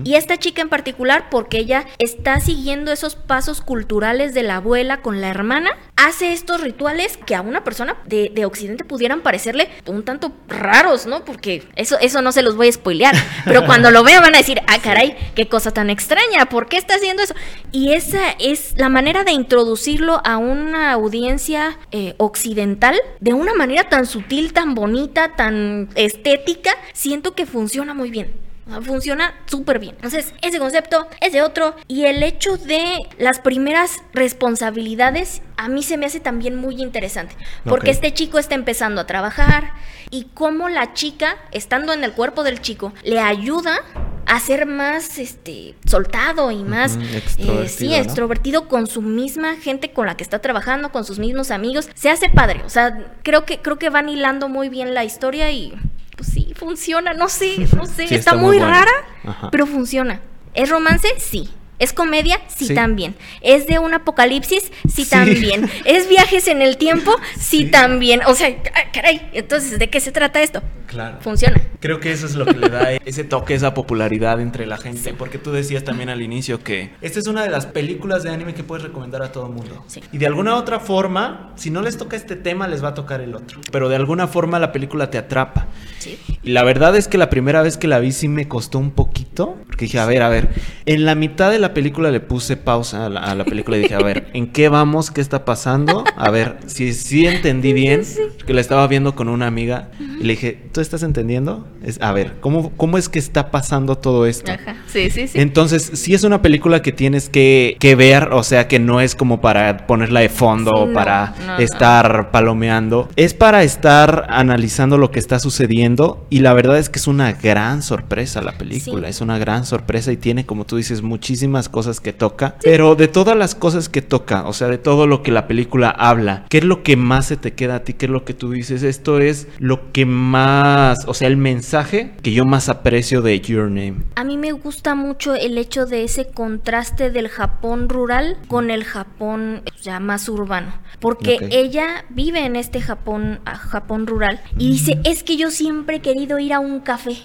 Y 0.04 0.16
esta 0.16 0.38
chica 0.38 0.62
en 0.62 0.70
particular, 0.70 1.30
porque 1.30 1.60
ella 1.60 1.86
está 2.00 2.40
siguiendo 2.40 2.92
esos 2.92 3.16
pasos 3.16 3.62
culturales 3.62 4.34
de 4.34 4.44
la 4.44 4.58
abuela 4.58 5.02
con 5.02 5.22
la 5.22 5.27
hermana, 5.30 5.72
hace 5.96 6.34
estos 6.34 6.62
rituales 6.62 7.18
que 7.18 7.36
a 7.36 7.42
una 7.42 7.64
persona 7.64 7.98
de, 8.06 8.32
de 8.34 8.46
Occidente 8.46 8.84
pudieran 8.84 9.22
parecerle 9.22 9.70
un 9.86 10.04
tanto 10.04 10.32
raros, 10.48 11.06
¿no? 11.06 11.26
Porque 11.26 11.68
eso, 11.76 11.98
eso 12.00 12.22
no 12.22 12.32
se 12.32 12.44
los 12.44 12.56
voy 12.56 12.70
a 12.70 12.72
spoilear. 12.72 13.16
Pero 13.46 13.66
cuando 13.66 13.92
lo 13.92 14.04
vean 14.04 14.22
van 14.22 14.36
a 14.36 14.40
decir, 14.40 14.62
ah, 14.68 14.80
caray, 14.82 15.16
qué 15.36 15.48
cosa 15.48 15.72
tan 15.72 15.90
extraña, 15.90 16.48
¿por 16.50 16.68
qué 16.68 16.78
está 16.78 16.96
haciendo 16.96 17.24
eso? 17.24 17.36
Y 17.72 17.94
esa 17.94 18.32
es 18.40 18.74
la 18.78 18.90
manera 18.90 19.24
de 19.24 19.32
introducirlo 19.32 20.22
a 20.24 20.38
una 20.38 20.92
audiencia 20.92 21.78
eh, 21.92 22.16
occidental 22.18 22.96
de 23.20 23.34
una 23.34 23.54
manera 23.54 23.90
tan 23.90 24.06
sutil, 24.06 24.54
tan 24.54 24.76
bonita, 24.76 25.36
tan 25.36 25.90
estética. 25.96 26.72
Siento 26.94 27.36
que 27.36 27.46
funciona 27.46 27.94
muy 27.94 28.12
bien. 28.12 28.47
Funciona 28.82 29.34
súper 29.46 29.80
bien. 29.80 29.96
Entonces, 29.96 30.34
ese 30.42 30.60
concepto, 30.60 31.08
ese 31.22 31.42
otro, 31.42 31.76
y 31.88 32.06
el 32.06 32.22
hecho 32.24 32.58
de 32.58 32.98
las 33.18 33.40
primeras 33.40 34.04
responsabilidades, 34.14 35.42
a 35.56 35.70
mí 35.70 35.84
se 35.84 35.98
me 35.98 36.06
hace 36.06 36.20
también 36.20 36.56
muy 36.56 36.82
interesante. 36.82 37.36
Porque 37.64 37.92
este 37.92 38.14
chico 38.14 38.40
está 38.40 38.56
empezando 38.56 39.02
a 39.02 39.08
trabajar 39.08 39.72
y 40.10 40.26
cómo 40.34 40.70
la 40.70 40.94
chica, 40.94 41.38
estando 41.52 41.94
en 41.94 42.04
el 42.04 42.14
cuerpo 42.14 42.44
del 42.44 42.62
chico, 42.62 42.94
le 43.04 43.20
ayuda 43.20 43.82
a 44.26 44.40
ser 44.42 44.66
más 44.66 45.20
este 45.20 45.76
soltado 45.86 46.52
y 46.52 46.62
más 46.64 46.98
eh, 46.98 47.18
extrovertido, 47.18 47.68
sí, 47.68 47.88
¿no? 47.88 47.96
extrovertido 47.96 48.68
con 48.68 48.88
su 48.88 49.02
misma 49.02 49.56
gente 49.56 49.94
con 49.94 50.06
la 50.06 50.18
que 50.18 50.24
está 50.24 50.40
trabajando, 50.40 50.92
con 50.92 51.06
sus 51.06 51.18
mismos 51.18 51.50
amigos. 51.50 51.90
Se 51.96 52.10
hace 52.10 52.30
padre. 52.30 52.62
O 52.66 52.70
sea, 52.70 53.14
creo 53.24 53.46
que, 53.46 53.60
creo 53.62 53.80
que 53.80 53.90
van 53.90 54.10
hilando 54.10 54.50
muy 54.50 54.68
bien 54.68 54.94
la 54.94 55.06
historia 55.06 55.50
y 55.52 55.74
pues 56.18 56.30
sí, 56.30 56.54
funciona. 56.56 57.14
No 57.14 57.30
sé, 57.30 57.56
no 57.76 57.86
sé. 57.86 58.08
Sí, 58.08 58.16
está, 58.16 58.32
está 58.32 58.34
muy 58.36 58.46
muy 58.46 58.58
bueno. 58.58 58.74
rara, 58.74 58.92
Ajá. 59.24 59.50
pero 59.52 59.66
funciona. 59.66 60.20
¿Es 60.54 60.70
romance? 60.70 61.08
Sí. 61.20 61.50
¿Es 61.80 61.94
comedia? 61.94 62.40
Sí, 62.48 62.68
Sí. 62.68 62.74
también. 62.76 63.16
¿Es 63.42 63.68
de 63.68 63.80
un 63.80 63.94
apocalipsis? 63.94 64.72
Sí, 64.88 65.04
Sí. 65.04 65.10
también. 65.10 65.70
¿Es 65.86 66.10
viajes 66.10 66.48
en 66.48 66.62
el 66.62 66.78
tiempo? 66.78 67.12
Sí, 67.40 67.66
Sí. 67.66 67.66
también. 67.72 68.22
O 68.28 68.34
sea, 68.36 68.48
ah, 68.74 68.92
caray, 68.94 69.30
entonces, 69.34 69.78
¿de 69.80 69.90
qué 69.90 70.00
se 70.00 70.12
trata 70.12 70.42
esto? 70.42 70.62
Claro. 70.88 71.18
Funciona. 71.22 71.62
Creo 71.82 72.00
que 72.00 72.12
eso 72.12 72.26
es 72.26 72.36
lo 72.36 72.46
que 72.46 72.54
le 72.56 72.70
da 72.70 72.92
ese 73.06 73.24
toque, 73.24 73.54
esa 73.54 73.74
popularidad 73.74 74.40
entre 74.42 74.66
la 74.66 74.78
gente. 74.78 75.14
Porque 75.14 75.38
tú 75.38 75.52
decías 75.52 75.84
también 75.84 76.10
al 76.10 76.22
inicio 76.22 76.64
que 76.64 76.92
esta 77.02 77.20
es 77.20 77.28
una 77.28 77.44
de 77.44 77.50
las 77.50 77.66
películas 77.66 78.24
de 78.24 78.30
anime 78.32 78.54
que 78.54 78.64
puedes 78.64 78.84
recomendar 78.84 79.22
a 79.22 79.32
todo 79.32 79.48
el 79.48 79.52
mundo. 79.54 79.84
Sí. 79.88 80.02
Y 80.12 80.18
de 80.18 80.26
alguna 80.28 80.56
otra 80.56 80.80
forma, 80.80 81.52
si 81.58 81.70
no 81.70 81.82
les 81.82 81.98
toca 81.98 82.16
este 82.16 82.36
tema, 82.36 82.68
les 82.68 82.84
va 82.84 82.90
a 82.90 82.94
tocar 82.94 83.22
el 83.22 83.36
otro. 83.36 83.60
Pero 83.72 83.90
de 83.90 83.96
alguna 83.98 84.28
forma 84.28 84.60
la 84.60 84.72
película 84.72 85.10
te 85.10 85.18
atrapa. 85.18 85.68
Sí. 86.00 86.18
Y 86.42 86.52
la 86.52 86.64
verdad 86.64 86.96
es 86.96 87.08
que 87.08 87.18
la 87.18 87.30
primera 87.30 87.62
vez 87.62 87.78
que 87.78 87.88
la 87.88 88.00
vi 88.00 88.12
sí 88.14 88.28
me 88.30 88.48
costó 88.48 88.80
un 88.80 88.92
poquito. 88.92 89.58
Porque 89.68 89.86
dije, 89.86 90.00
a 90.00 90.06
ver, 90.06 90.22
a 90.24 90.30
ver. 90.30 90.50
En 90.86 91.06
la 91.06 91.16
mitad 91.16 91.52
de 91.52 91.60
la 91.60 91.67
película 91.74 92.12
le 92.12 92.20
puse 92.20 92.58
pausa 92.58 93.06
a 93.06 93.10
la, 93.10 93.20
a 93.22 93.36
la 93.36 93.46
película 93.46 93.78
y 93.78 93.82
dije, 93.82 93.96
a 93.96 94.00
ver, 94.00 94.28
¿en 94.34 94.48
qué 94.52 94.70
vamos? 94.70 95.12
¿Qué 95.12 95.22
está 95.22 95.46
pasando? 95.46 96.04
A 96.16 96.30
ver, 96.32 96.58
si 96.68 96.94
sí 96.94 97.26
entendí 97.26 97.74
bien. 97.74 98.04
Que 98.46 98.54
la 98.54 98.62
estaba 98.62 98.88
viendo 98.88 99.16
con 99.16 99.30
una 99.30 99.48
amiga. 99.48 99.90
Y 100.20 100.24
le 100.24 100.34
dije, 100.34 100.60
¿tú 100.74 100.82
estás 100.82 101.04
entendiendo? 101.04 101.68
Es, 101.84 102.02
a 102.02 102.12
ver, 102.12 102.36
¿cómo, 102.42 102.72
¿cómo 102.78 102.98
es 102.98 103.10
que 103.10 103.20
está 103.20 103.52
pasando 103.52 103.98
todo 103.98 104.26
esto? 104.26 104.52
Ajá. 104.52 104.76
Sí, 104.88 105.10
sí, 105.10 105.28
sí. 105.28 105.40
Entonces, 105.40 105.92
sí 105.94 106.14
es 106.14 106.24
una 106.24 106.42
película 106.42 106.82
que 106.82 106.92
tienes 106.92 107.30
que, 107.30 107.78
que 107.80 107.96
ver, 107.96 108.30
o 108.34 108.44
sea, 108.44 108.68
que 108.68 108.80
no 108.80 109.02
es 109.02 109.16
como 109.16 109.42
para 109.42 109.86
ponerla 109.88 110.22
de 110.22 110.30
fondo 110.30 110.72
o 110.72 110.88
no, 110.88 110.94
para 110.94 111.34
no, 111.40 111.48
no. 111.48 111.58
estar 111.60 112.32
palomeando. 112.32 113.10
Es 113.16 113.34
para 113.34 113.64
estar 113.64 114.28
analizando 114.30 114.98
lo 114.98 115.12
que 115.12 115.20
está 115.20 115.40
sucediendo 115.40 116.26
y 116.30 116.40
la 116.40 116.54
verdad 116.54 116.78
es 116.78 116.90
que 116.90 117.00
es 117.00 117.08
una 117.08 117.34
gran 117.34 117.82
sorpresa 117.82 118.42
la 118.42 118.58
película, 118.58 119.08
Sí. 119.08 119.10
es 119.12 119.22
una 119.22 119.38
gran 119.38 119.66
sorpresa 119.66 120.12
y 120.12 120.18
tiene, 120.18 120.46
como 120.46 120.66
tú 120.66 120.78
dices, 120.78 121.02
muchísimas 121.02 121.57
cosas 121.70 122.00
que 122.00 122.14
toca. 122.14 122.56
Pero 122.62 122.96
de 122.96 123.08
todas 123.08 123.36
las 123.36 123.56
cosas 123.56 123.90
que 123.90 124.02
toca, 124.02 124.48
o 124.48 124.54
sea, 124.54 124.68
de 124.68 124.78
todo 124.78 125.08
lo 125.08 125.24
que 125.24 125.32
la 125.32 125.48
película 125.48 125.90
habla, 125.90 126.46
¿qué 126.50 126.60
es 126.60 126.64
lo 126.64 126.84
que 126.84 126.96
más 126.96 127.26
se 127.28 127.38
te 127.38 127.54
queda 127.54 127.76
a 127.76 127.84
ti? 127.84 127.94
¿Qué 127.94 128.06
es 128.06 128.12
lo 128.12 128.24
que 128.26 128.34
tú 128.34 128.52
dices? 128.52 128.84
Esto 128.84 129.20
es 129.20 129.48
lo 129.60 129.92
que 129.92 130.06
más, 130.06 131.00
o 131.08 131.14
sea, 131.14 131.28
el 131.28 131.38
mensaje 131.38 132.14
que 132.22 132.32
yo 132.32 132.46
más 132.46 132.70
aprecio 132.70 133.22
de 133.22 133.40
Your 133.42 133.70
Name. 133.70 134.04
A 134.16 134.24
mí 134.24 134.38
me 134.38 134.52
gusta 134.52 134.96
mucho 134.96 135.36
el 135.36 135.58
hecho 135.58 135.86
de 135.86 136.04
ese 136.04 136.28
contraste 136.28 137.12
del 137.12 137.28
Japón 137.30 137.90
rural 137.90 138.38
con 138.48 138.72
el 138.72 138.84
Japón 138.84 139.62
ya 139.82 140.00
más 140.00 140.30
urbano. 140.30 140.74
Porque 141.00 141.36
Ok. 141.36 141.50
ella 141.52 142.06
vive 142.10 142.46
en 142.46 142.56
este 142.56 142.82
Japón, 142.82 143.40
Japón 143.46 144.08
rural 144.08 144.40
y 144.58 144.72
dice, 144.72 145.00
es 145.04 145.24
que 145.24 145.38
yo 145.38 145.52
siempre 145.52 145.98
he 145.98 146.02
querido 146.02 146.40
ir 146.40 146.54
a 146.54 146.60
un 146.60 146.80
café. 146.80 147.18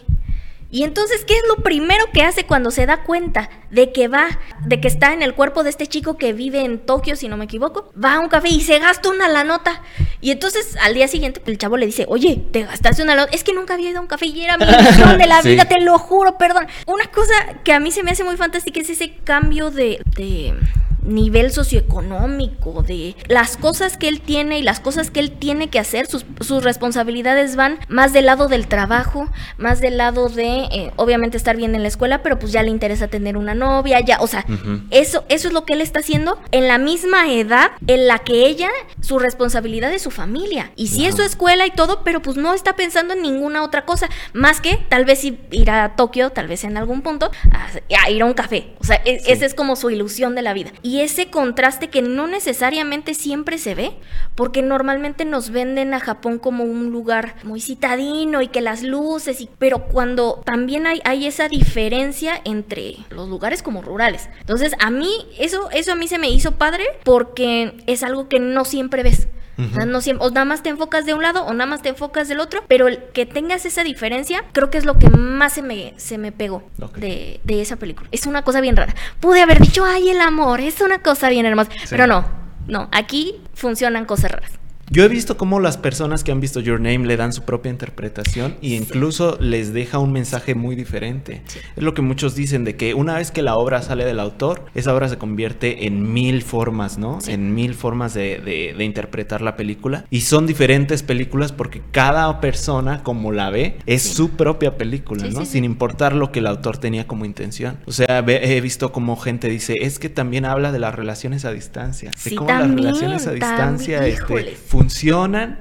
Y 0.72 0.84
entonces, 0.84 1.24
¿qué 1.26 1.34
es 1.34 1.42
lo 1.48 1.62
primero 1.62 2.06
que 2.14 2.22
hace 2.22 2.46
cuando 2.46 2.70
se 2.70 2.86
da 2.86 3.04
cuenta 3.04 3.50
de 3.70 3.92
que 3.92 4.08
va, 4.08 4.26
de 4.64 4.80
que 4.80 4.88
está 4.88 5.12
en 5.12 5.20
el 5.20 5.34
cuerpo 5.34 5.62
de 5.62 5.68
este 5.70 5.86
chico 5.86 6.16
que 6.16 6.32
vive 6.32 6.64
en 6.64 6.78
Tokio, 6.78 7.14
si 7.14 7.28
no 7.28 7.36
me 7.36 7.44
equivoco? 7.44 7.92
Va 8.02 8.14
a 8.14 8.20
un 8.20 8.28
café 8.30 8.48
y 8.48 8.62
se 8.62 8.78
gasta 8.78 9.10
una 9.10 9.28
la 9.28 9.44
nota. 9.44 9.82
Y 10.22 10.30
entonces 10.30 10.76
al 10.80 10.94
día 10.94 11.08
siguiente 11.08 11.42
el 11.44 11.58
chavo 11.58 11.76
le 11.76 11.84
dice, 11.84 12.06
oye, 12.08 12.42
te 12.52 12.62
gastaste 12.64 13.02
una 13.02 13.14
nota. 13.14 13.30
Es 13.32 13.44
que 13.44 13.52
nunca 13.52 13.74
había 13.74 13.90
ido 13.90 13.98
a 13.98 14.02
un 14.02 14.08
café 14.08 14.24
y 14.26 14.42
era 14.42 14.56
mi 14.56 14.64
misión 14.64 15.18
de 15.18 15.26
la 15.26 15.42
Sí. 15.42 15.50
vida, 15.50 15.66
te 15.66 15.78
lo 15.82 15.98
juro, 15.98 16.38
perdón. 16.38 16.66
Una 16.86 17.04
cosa 17.08 17.34
que 17.64 17.74
a 17.74 17.78
mí 17.78 17.90
se 17.92 18.02
me 18.02 18.12
hace 18.12 18.24
muy 18.24 18.38
fantástica 18.38 18.80
es 18.80 18.88
ese 18.88 19.14
cambio 19.24 19.70
de, 19.70 20.00
de 20.16 20.54
nivel 21.04 21.52
socioeconómico, 21.52 22.82
de 22.82 23.14
las 23.28 23.56
cosas 23.56 23.96
que 23.96 24.08
él 24.08 24.20
tiene 24.20 24.58
y 24.58 24.62
las 24.62 24.80
cosas 24.80 25.10
que 25.10 25.20
él 25.20 25.32
tiene 25.32 25.68
que 25.68 25.78
hacer, 25.78 26.06
sus, 26.06 26.24
sus 26.40 26.62
responsabilidades 26.64 27.56
van 27.56 27.78
más 27.88 28.12
del 28.12 28.26
lado 28.26 28.48
del 28.48 28.66
trabajo, 28.66 29.28
más 29.58 29.80
del 29.80 29.96
lado 29.98 30.28
de, 30.28 30.64
eh, 30.72 30.92
obviamente, 30.96 31.36
estar 31.36 31.56
bien 31.56 31.74
en 31.74 31.82
la 31.82 31.88
escuela, 31.88 32.22
pero 32.22 32.38
pues 32.38 32.52
ya 32.52 32.62
le 32.62 32.70
interesa 32.70 33.08
tener 33.08 33.36
una 33.36 33.54
novia, 33.54 34.00
ya, 34.00 34.18
o 34.20 34.26
sea, 34.26 34.44
eso, 34.90 35.24
eso 35.28 35.48
es 35.48 35.54
lo 35.54 35.64
que 35.64 35.74
él 35.74 35.80
está 35.80 36.00
haciendo 36.00 36.38
en 36.50 36.68
la 36.68 36.78
misma 36.78 37.32
edad 37.32 37.70
en 37.86 38.06
la 38.06 38.18
que 38.20 38.46
ella, 38.46 38.68
su 39.00 39.18
responsabilidad 39.18 39.92
es 39.92 40.02
su 40.02 40.10
familia. 40.10 40.72
Y 40.76 40.88
sí 40.88 41.06
es 41.06 41.16
su 41.16 41.22
escuela 41.22 41.66
y 41.66 41.70
todo, 41.70 42.02
pero 42.04 42.22
pues 42.22 42.36
no 42.36 42.54
está 42.54 42.74
pensando 42.76 43.14
en 43.14 43.22
ninguna 43.22 43.62
otra 43.62 43.84
cosa, 43.84 44.08
más 44.32 44.60
que 44.60 44.76
tal 44.88 45.04
vez 45.04 45.24
ir 45.24 45.70
a 45.70 45.94
Tokio, 45.96 46.30
tal 46.30 46.48
vez 46.48 46.64
en 46.64 46.76
algún 46.76 47.02
punto, 47.02 47.30
a, 47.50 47.68
a 48.06 48.10
ir 48.10 48.22
a 48.22 48.26
un 48.26 48.34
café. 48.34 48.74
O 48.80 48.84
sea, 48.84 49.00
e- 49.04 49.20
Sí. 49.22 49.30
esa 49.30 49.46
es 49.46 49.54
como 49.54 49.76
su 49.76 49.90
ilusión 49.90 50.34
de 50.34 50.42
la 50.42 50.52
vida. 50.52 50.72
Y 50.82 50.91
ese 51.00 51.30
contraste 51.30 51.88
que 51.88 52.02
no 52.02 52.26
necesariamente 52.26 53.14
siempre 53.14 53.58
se 53.58 53.74
ve, 53.74 53.92
porque 54.34 54.62
normalmente 54.62 55.24
nos 55.24 55.50
venden 55.50 55.94
a 55.94 56.00
Japón 56.00 56.38
como 56.38 56.64
un 56.64 56.90
lugar 56.90 57.36
muy 57.44 57.60
citadino 57.60 58.42
y 58.42 58.48
que 58.48 58.60
las 58.60 58.82
luces, 58.82 59.40
y, 59.40 59.48
pero 59.58 59.84
cuando 59.84 60.42
también 60.44 60.86
hay, 60.86 61.00
hay 61.04 61.26
esa 61.26 61.48
diferencia 61.48 62.40
entre 62.44 62.96
los 63.10 63.28
lugares 63.28 63.62
como 63.62 63.82
rurales. 63.82 64.28
Entonces 64.40 64.74
a 64.80 64.90
mí 64.90 65.10
eso, 65.38 65.70
eso 65.70 65.92
a 65.92 65.96
mí 65.96 66.08
se 66.08 66.18
me 66.18 66.30
hizo 66.30 66.52
padre 66.52 66.84
porque 67.04 67.76
es 67.86 68.02
algo 68.02 68.28
que 68.28 68.40
no 68.40 68.64
siempre 68.64 69.02
ves. 69.02 69.28
O 69.58 69.74
sea, 69.74 69.84
no 69.84 70.00
siempre, 70.00 70.26
o 70.26 70.30
nada 70.30 70.46
más 70.46 70.62
te 70.62 70.70
enfocas 70.70 71.04
de 71.04 71.12
un 71.12 71.22
lado 71.22 71.44
o 71.44 71.52
nada 71.52 71.66
más 71.66 71.82
te 71.82 71.90
enfocas 71.90 72.26
del 72.26 72.40
otro, 72.40 72.64
pero 72.68 72.88
el 72.88 72.98
que 73.12 73.26
tengas 73.26 73.66
esa 73.66 73.84
diferencia, 73.84 74.44
creo 74.52 74.70
que 74.70 74.78
es 74.78 74.86
lo 74.86 74.98
que 74.98 75.10
más 75.10 75.52
se 75.52 75.62
me, 75.62 75.92
se 75.98 76.16
me 76.16 76.32
pegó 76.32 76.62
de, 76.96 77.40
de, 77.44 77.60
esa 77.60 77.76
película. 77.76 78.08
Es 78.12 78.26
una 78.26 78.42
cosa 78.42 78.60
bien 78.60 78.76
rara. 78.76 78.94
Pude 79.20 79.42
haber 79.42 79.60
dicho, 79.60 79.84
ay, 79.84 80.08
el 80.08 80.20
amor, 80.20 80.60
es 80.60 80.80
una 80.80 81.00
cosa 81.00 81.28
bien 81.28 81.44
hermosa, 81.44 81.70
pero 81.90 82.06
no, 82.06 82.24
no, 82.66 82.88
aquí 82.92 83.40
funcionan 83.54 84.06
cosas 84.06 84.32
raras. 84.32 84.61
Yo 84.92 85.04
he 85.04 85.08
visto 85.08 85.38
cómo 85.38 85.58
las 85.58 85.78
personas 85.78 86.22
que 86.22 86.32
han 86.32 86.40
visto 86.40 86.60
Your 86.60 86.78
Name 86.78 87.06
le 87.06 87.16
dan 87.16 87.32
su 87.32 87.44
propia 87.44 87.70
interpretación 87.70 88.56
y 88.60 88.74
incluso 88.74 89.38
les 89.40 89.72
deja 89.72 89.98
un 89.98 90.12
mensaje 90.12 90.54
muy 90.54 90.76
diferente. 90.76 91.40
Es 91.76 91.82
lo 91.82 91.94
que 91.94 92.02
muchos 92.02 92.34
dicen 92.34 92.64
de 92.64 92.76
que 92.76 92.92
una 92.92 93.14
vez 93.14 93.30
que 93.30 93.40
la 93.40 93.56
obra 93.56 93.80
sale 93.80 94.04
del 94.04 94.20
autor, 94.20 94.66
esa 94.74 94.94
obra 94.94 95.08
se 95.08 95.16
convierte 95.16 95.86
en 95.86 96.12
mil 96.12 96.42
formas, 96.42 96.98
¿no? 96.98 97.20
En 97.26 97.54
mil 97.54 97.72
formas 97.72 98.12
de, 98.12 98.74
interpretar 98.80 99.40
la 99.40 99.56
película. 99.56 100.04
Y 100.10 100.20
son 100.20 100.46
diferentes 100.46 101.02
películas 101.02 101.52
porque 101.52 101.80
cada 101.90 102.42
persona, 102.42 103.02
como 103.02 103.32
la 103.32 103.48
ve, 103.48 103.78
es 103.86 104.02
su 104.02 104.32
propia 104.32 104.76
película, 104.76 105.26
¿no? 105.30 105.46
Sin 105.46 105.64
importar 105.64 106.14
lo 106.14 106.32
que 106.32 106.40
el 106.40 106.46
autor 106.46 106.76
tenía 106.76 107.06
como 107.06 107.24
intención. 107.24 107.78
O 107.86 107.92
sea, 107.92 108.18
he 108.18 108.60
visto 108.60 108.92
como 108.92 109.16
gente 109.16 109.48
dice, 109.48 109.84
es 109.84 109.98
que 109.98 110.10
también 110.10 110.44
habla 110.44 110.70
de 110.70 110.80
las 110.80 110.94
relaciones 110.94 111.46
a 111.46 111.52
distancia. 111.52 112.10
De 112.22 112.34
cómo 112.34 112.50
las 112.50 112.70
relaciones 112.70 113.26
a 113.26 113.32
distancia 113.32 114.06
este, 114.06 114.54
funcionan 114.54 114.81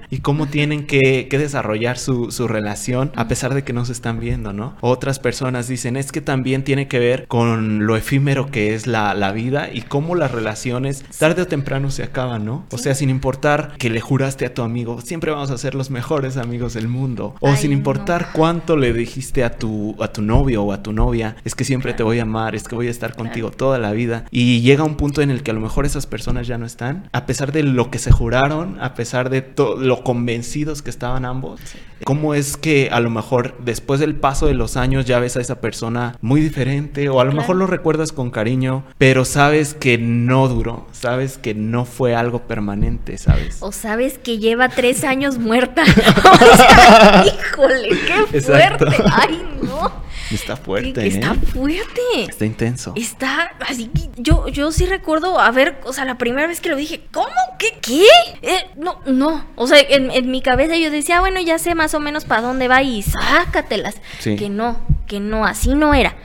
y 0.09 0.19
cómo 0.19 0.47
tienen 0.47 0.85
que, 0.85 1.27
desarrollar 1.31 1.97
su, 1.97 2.29
relación 2.47 3.11
a 3.15 3.27
pesar 3.27 3.53
de 3.53 3.63
que 3.63 3.73
no 3.73 3.85
se 3.85 3.93
están 3.93 4.19
viendo, 4.19 4.53
¿no? 4.53 4.75
Otras 4.81 5.19
personas 5.19 5.67
dicen, 5.67 5.95
es 5.95 6.11
que 6.11 6.21
también 6.21 6.63
tiene 6.63 6.87
que 6.87 6.99
ver 6.99 7.27
con 7.27 7.85
lo 7.85 7.95
efímero 7.95 8.51
que 8.51 8.73
es 8.73 8.87
la, 8.87 9.31
vida 9.31 9.69
y 9.71 9.83
cómo 9.83 10.15
las 10.15 10.31
relaciones 10.31 11.05
tarde 11.17 11.43
o 11.43 11.47
temprano 11.47 11.89
se 11.89 12.03
acaban, 12.03 12.45
¿no? 12.45 12.65
O 12.71 12.77
sea, 12.77 12.95
sin 12.95 13.09
importar 13.09 13.75
que 13.77 13.89
le 13.89 14.01
juraste 14.01 14.45
a 14.45 14.53
tu 14.53 14.61
amigo, 14.61 14.99
siempre 15.01 15.31
vamos 15.31 15.51
a 15.51 15.57
ser 15.57 15.73
los 15.73 15.89
mejores 15.89 16.35
amigos 16.37 16.73
del 16.73 16.89
mundo. 16.89 17.35
O 17.39 17.55
sin 17.55 17.71
importar 17.71 18.29
cuánto 18.33 18.75
le 18.75 18.91
dijiste 18.91 19.43
a 19.43 19.57
tu, 19.57 19.95
a 20.01 20.09
tu 20.09 20.21
novio 20.21 20.63
o 20.63 20.73
a 20.73 20.83
tu 20.83 20.91
novia, 20.91 21.37
es 21.45 21.55
que 21.55 21.63
siempre 21.63 21.93
te 21.93 22.03
voy 22.03 22.19
a 22.19 22.23
amar, 22.23 22.55
es 22.55 22.67
que 22.67 22.75
voy 22.75 22.87
a 22.87 22.91
estar 22.91 23.15
contigo 23.15 23.51
toda 23.51 23.79
la 23.79 23.91
vida. 23.93 24.25
Y 24.31 24.61
llega 24.61 24.83
un 24.83 24.95
punto 24.95 25.21
en 25.21 25.31
el 25.31 25.43
que 25.43 25.51
a 25.51 25.53
lo 25.53 25.61
mejor 25.61 25.85
esas 25.85 26.07
personas 26.07 26.47
ya 26.47 26.57
no 26.57 26.65
están, 26.65 27.09
a 27.13 27.25
pesar 27.25 27.53
de 27.53 27.63
lo 27.63 27.89
que 27.89 27.99
se 27.99 28.11
juraron, 28.11 28.81
a 28.81 28.93
pesar 28.93 29.10
pesar 29.11 29.29
de 29.29 29.43
lo 29.77 30.05
convencidos 30.05 30.81
que 30.81 30.89
estaban 30.89 31.25
ambos, 31.25 31.59
¿cómo 32.05 32.33
es 32.33 32.55
que 32.55 32.87
a 32.93 33.01
lo 33.01 33.09
mejor 33.09 33.57
después 33.59 33.99
del 33.99 34.15
paso 34.15 34.47
de 34.47 34.53
los 34.53 34.77
años 34.77 35.03
ya 35.03 35.19
ves 35.19 35.35
a 35.35 35.41
esa 35.41 35.59
persona 35.59 36.15
muy 36.21 36.39
diferente 36.39 37.09
o 37.09 37.19
a 37.19 37.25
lo 37.25 37.33
mejor 37.33 37.57
lo 37.57 37.67
recuerdas 37.67 38.13
con 38.13 38.31
cariño, 38.31 38.85
pero 38.97 39.25
sabes 39.25 39.73
que 39.73 39.97
no 39.97 40.47
duró, 40.47 40.87
sabes 40.93 41.37
que 41.37 41.53
no 41.53 41.83
fue 41.83 42.15
algo 42.15 42.43
permanente, 42.43 43.17
¿sabes? 43.17 43.57
O 43.59 43.73
sabes 43.73 44.17
que 44.17 44.37
lleva 44.37 44.69
tres 44.69 45.03
años 45.03 45.39
muerta. 45.39 45.83
híjole, 47.25 47.89
qué 48.07 48.39
fuerte. 48.39 48.85
Ay, 49.11 49.43
no. 49.61 49.91
Está 50.31 50.55
fuerte. 50.55 51.05
Está 51.05 51.33
¿eh? 51.33 51.45
fuerte. 51.53 52.01
Está 52.27 52.45
intenso. 52.45 52.93
Está 52.95 53.51
así. 53.67 53.89
Yo, 54.17 54.47
yo 54.47 54.71
sí 54.71 54.85
recuerdo, 54.85 55.39
a 55.39 55.51
ver, 55.51 55.79
o 55.83 55.93
sea, 55.93 56.05
la 56.05 56.17
primera 56.17 56.47
vez 56.47 56.61
que 56.61 56.69
lo 56.69 56.75
dije, 56.75 57.01
¿cómo? 57.11 57.27
¿Qué? 57.57 57.77
¿Qué? 57.81 58.05
Eh, 58.41 58.69
no, 58.77 58.99
no. 59.05 59.45
O 59.55 59.67
sea, 59.67 59.79
en, 59.79 60.31
mi 60.31 60.41
cabeza 60.41 60.75
yo 60.77 60.91
decía, 60.91 61.17
ah, 61.17 61.21
bueno, 61.21 61.41
ya 61.41 61.59
sé 61.59 61.75
más 61.75 61.93
o 61.93 61.99
menos 61.99 62.25
para 62.25 62.41
dónde 62.41 62.67
va 62.67 62.81
y 62.81 63.01
sácatelas. 63.01 63.95
Que 64.23 64.49
no, 64.49 64.79
que 65.07 65.19
no, 65.19 65.45
así 65.45 65.75
no 65.75 65.93
era 65.93 66.15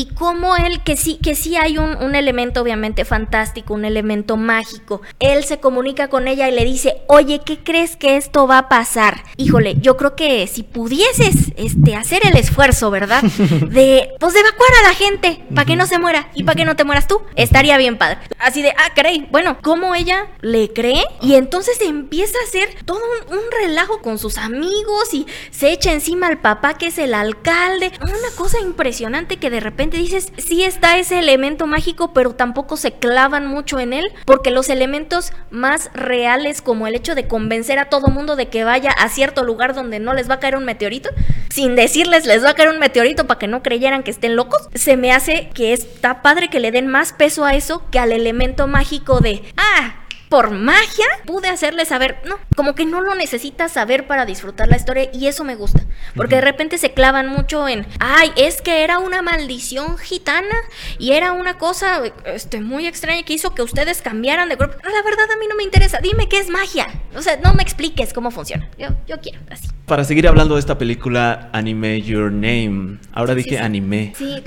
y 0.00 0.06
como 0.06 0.56
él, 0.56 0.82
que 0.82 0.96
sí, 0.96 1.18
que 1.22 1.34
sí 1.34 1.56
hay 1.56 1.76
un, 1.76 1.94
un, 1.96 2.14
elemento 2.14 2.62
obviamente 2.62 3.04
fantástico, 3.04 3.74
un 3.74 3.84
elemento 3.84 4.38
mágico, 4.38 5.02
él 5.18 5.44
se 5.44 5.60
comunica 5.60 6.08
con 6.08 6.26
ella 6.26 6.48
y 6.48 6.52
le 6.52 6.64
dice, 6.64 7.02
oye, 7.06 7.42
¿qué 7.44 7.58
crees 7.58 7.96
que 7.96 8.16
esto 8.16 8.46
va 8.46 8.56
a 8.56 8.68
pasar? 8.70 9.24
Híjole, 9.36 9.76
yo 9.78 9.98
creo 9.98 10.16
que 10.16 10.46
si 10.46 10.62
pudieses 10.62 11.52
este, 11.56 11.96
hacer 11.96 12.22
el 12.26 12.34
esfuerzo, 12.38 12.90
¿verdad? 12.90 13.22
De, 13.70 14.14
pues 14.18 14.32
de 14.32 14.40
evacuar 14.40 14.70
a 14.80 14.88
la 14.88 14.94
gente, 14.94 15.44
para 15.54 15.66
que 15.66 15.76
no 15.76 15.86
se 15.86 15.98
muera 15.98 16.30
y 16.34 16.44
para 16.44 16.56
que 16.56 16.64
no 16.64 16.76
te 16.76 16.84
mueras 16.84 17.06
tú, 17.06 17.20
estaría 17.36 17.76
bien 17.76 17.98
padre. 17.98 18.18
Así 18.38 18.62
de, 18.62 18.70
ah, 18.70 18.92
caray, 18.94 19.28
bueno, 19.30 19.58
¿cómo 19.60 19.94
ella 19.94 20.28
le 20.40 20.72
cree? 20.72 21.04
Y 21.20 21.34
entonces 21.34 21.78
empieza 21.82 22.38
a 22.38 22.48
hacer 22.48 22.84
todo 22.86 23.00
un, 23.28 23.36
un 23.36 23.44
relajo 23.62 24.00
con 24.00 24.18
sus 24.18 24.38
amigos 24.38 25.12
y 25.12 25.26
se 25.50 25.72
echa 25.72 25.92
encima 25.92 26.26
al 26.26 26.38
papá 26.38 26.74
que 26.74 26.86
es 26.86 26.98
el 26.98 27.12
alcalde. 27.12 27.92
Una 28.00 28.30
cosa 28.36 28.60
impresionante 28.60 29.36
que 29.36 29.50
de 29.50 29.60
repente 29.60 29.89
dices, 29.98 30.32
sí 30.38 30.64
está 30.64 30.98
ese 30.98 31.18
elemento 31.18 31.66
mágico, 31.66 32.12
pero 32.12 32.34
tampoco 32.34 32.76
se 32.76 32.92
clavan 32.92 33.46
mucho 33.46 33.78
en 33.78 33.92
él, 33.92 34.12
porque 34.24 34.50
los 34.50 34.68
elementos 34.68 35.32
más 35.50 35.90
reales, 35.94 36.62
como 36.62 36.86
el 36.86 36.94
hecho 36.94 37.14
de 37.14 37.28
convencer 37.28 37.78
a 37.78 37.88
todo 37.88 38.08
mundo 38.08 38.36
de 38.36 38.48
que 38.48 38.64
vaya 38.64 38.90
a 38.90 39.08
cierto 39.08 39.44
lugar 39.44 39.74
donde 39.74 39.98
no 39.98 40.14
les 40.14 40.28
va 40.28 40.34
a 40.34 40.40
caer 40.40 40.56
un 40.56 40.64
meteorito, 40.64 41.10
sin 41.50 41.76
decirles 41.76 42.26
les 42.26 42.44
va 42.44 42.50
a 42.50 42.54
caer 42.54 42.70
un 42.70 42.78
meteorito 42.78 43.26
para 43.26 43.38
que 43.38 43.48
no 43.48 43.62
creyeran 43.62 44.02
que 44.02 44.10
estén 44.10 44.36
locos, 44.36 44.68
se 44.74 44.96
me 44.96 45.12
hace 45.12 45.50
que 45.54 45.72
está 45.72 46.22
padre 46.22 46.48
que 46.48 46.60
le 46.60 46.72
den 46.72 46.86
más 46.86 47.12
peso 47.12 47.44
a 47.44 47.54
eso 47.54 47.82
que 47.90 47.98
al 47.98 48.12
elemento 48.12 48.66
mágico 48.66 49.20
de, 49.20 49.42
ah, 49.56 49.99
por 50.30 50.52
magia 50.52 51.06
pude 51.26 51.48
hacerle 51.48 51.84
saber, 51.84 52.16
no, 52.24 52.38
como 52.56 52.76
que 52.76 52.86
no 52.86 53.00
lo 53.00 53.16
necesitas 53.16 53.72
saber 53.72 54.06
para 54.06 54.24
disfrutar 54.24 54.68
la 54.68 54.76
historia 54.76 55.10
y 55.12 55.26
eso 55.26 55.42
me 55.42 55.56
gusta, 55.56 55.80
porque 56.14 56.36
de 56.36 56.40
repente 56.40 56.78
se 56.78 56.92
clavan 56.92 57.26
mucho 57.26 57.68
en, 57.68 57.84
ay, 57.98 58.32
es 58.36 58.62
que 58.62 58.84
era 58.84 59.00
una 59.00 59.22
maldición 59.22 59.98
gitana 59.98 60.54
y 60.98 61.12
era 61.12 61.32
una 61.32 61.58
cosa 61.58 62.00
este, 62.24 62.60
muy 62.60 62.86
extraña 62.86 63.24
que 63.24 63.32
hizo 63.32 63.56
que 63.56 63.62
ustedes 63.62 64.02
cambiaran 64.02 64.48
de 64.48 64.54
grupo. 64.54 64.76
La 64.84 65.02
verdad 65.02 65.26
a 65.34 65.36
mí 65.36 65.46
no 65.48 65.56
me 65.56 65.64
interesa, 65.64 65.98
dime 66.00 66.28
qué 66.28 66.38
es 66.38 66.48
magia, 66.48 66.86
o 67.16 67.22
sea, 67.22 67.38
no 67.42 67.54
me 67.54 67.62
expliques 67.62 68.12
cómo 68.12 68.30
funciona, 68.30 68.68
yo, 68.78 68.88
yo 69.06 69.20
quiero 69.20 69.40
así. 69.50 69.68
Para 69.86 70.04
seguir 70.04 70.28
hablando 70.28 70.54
de 70.54 70.60
esta 70.60 70.78
película, 70.78 71.50
Anime 71.52 72.00
Your 72.02 72.30
Name, 72.30 72.98
ahora 73.12 73.34
dije 73.34 73.58
anime. 73.58 74.12
Sí, 74.16 74.40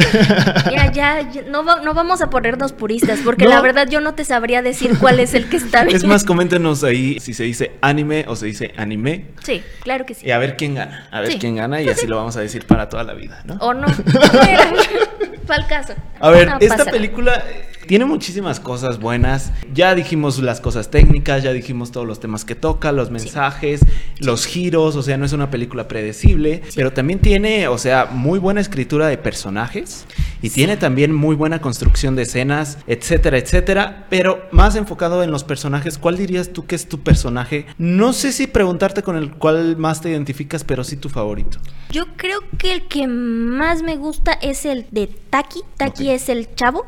ya, 0.71 0.91
ya, 0.91 1.29
no, 1.49 1.63
no, 1.63 1.93
vamos 1.93 2.21
a 2.21 2.29
ponernos 2.29 2.71
puristas, 2.71 3.19
porque 3.25 3.45
la 3.45 3.59
verdad 3.59 3.87
yo 3.89 3.99
no 3.99 4.13
te 4.13 4.23
sabría 4.23 4.61
decir 4.61 4.97
cuál 4.99 5.19
es 5.19 5.33
el 5.33 5.49
que 5.49 5.57
está 5.57 5.83
es 5.87 6.05
más, 6.05 6.23
coméntenos 6.23 6.83
ahí 6.83 7.19
si 7.19 7.33
se 7.33 7.43
dice 7.43 7.73
anime 7.81 8.25
o 8.27 8.35
se 8.35 8.45
dice 8.45 8.73
anime. 8.77 9.27
Sí, 9.43 9.61
claro 9.81 10.05
que 10.05 10.13
sí. 10.13 10.25
Y 10.25 10.31
a 10.31 10.37
ver 10.37 10.55
quién 10.55 10.75
gana. 10.75 11.07
A 11.11 11.19
ver 11.19 11.37
quién 11.39 11.57
gana 11.57 11.81
y 11.81 11.89
así 11.89 12.07
lo 12.07 12.15
vamos 12.15 12.37
a 12.37 12.41
decir 12.41 12.65
para 12.65 12.87
toda 12.87 13.03
la 13.03 13.13
vida, 13.13 13.41
¿no? 13.45 13.55
O 13.55 13.73
no. 13.73 13.87
Fue 15.45 15.55
al 15.55 15.67
caso. 15.67 15.93
A 16.21 16.29
ver, 16.29 16.53
esta 16.61 16.85
película 16.85 17.43
tiene 17.87 18.05
muchísimas 18.05 18.59
cosas 18.59 18.99
buenas. 18.99 19.51
Ya 19.73 19.95
dijimos 19.95 20.39
las 20.39 20.61
cosas 20.61 20.89
técnicas, 20.89 21.43
ya 21.43 21.53
dijimos 21.53 21.91
todos 21.91 22.07
los 22.07 22.19
temas 22.19 22.45
que 22.45 22.55
toca, 22.55 22.91
los 22.91 23.11
mensajes, 23.11 23.81
los 24.19 24.45
giros, 24.45 24.95
o 24.95 25.03
sea, 25.03 25.17
no 25.17 25.25
es 25.25 25.33
una 25.33 25.49
película 25.49 25.87
predecible, 25.87 26.61
pero 26.75 26.93
también 26.93 27.19
tiene, 27.19 27.67
o 27.67 27.77
sea, 27.77 28.07
muy 28.11 28.39
buena 28.39 28.61
escritura 28.61 29.07
de 29.07 29.17
personajes 29.17 30.05
y 30.41 30.49
tiene 30.49 30.75
también 30.75 31.13
muy 31.13 31.35
buena 31.35 31.61
construcción 31.61 32.15
de 32.15 32.23
escenas, 32.23 32.77
etcétera, 32.85 33.37
etcétera, 33.37 34.07
pero 34.09 34.45
más 34.51 34.75
enfocado 34.75 35.23
en 35.23 35.31
los 35.31 35.43
personajes, 35.43 35.97
¿cuál 35.97 36.17
dirías 36.17 36.51
tú 36.51 36.65
que 36.65 36.75
es 36.75 36.89
tu 36.89 36.99
personaje? 36.99 37.65
No 37.77 38.11
sé 38.11 38.33
si 38.33 38.47
preguntarte 38.47 39.03
con 39.03 39.15
el 39.15 39.31
cual 39.31 39.77
más 39.77 40.01
te 40.01 40.09
identificas, 40.09 40.63
pero 40.63 40.83
sí 40.83 40.97
tu 40.97 41.09
favorito. 41.09 41.59
Yo 41.91 42.05
creo 42.17 42.39
que 42.57 42.73
el 42.73 42.87
que 42.87 43.07
más 43.07 43.83
me 43.83 43.95
gusta 43.95 44.33
es 44.33 44.65
el 44.65 44.85
de 44.91 45.07
Taki. 45.07 45.61
Taki 45.77 46.09
es 46.09 46.27
el 46.27 46.53
chavo, 46.55 46.85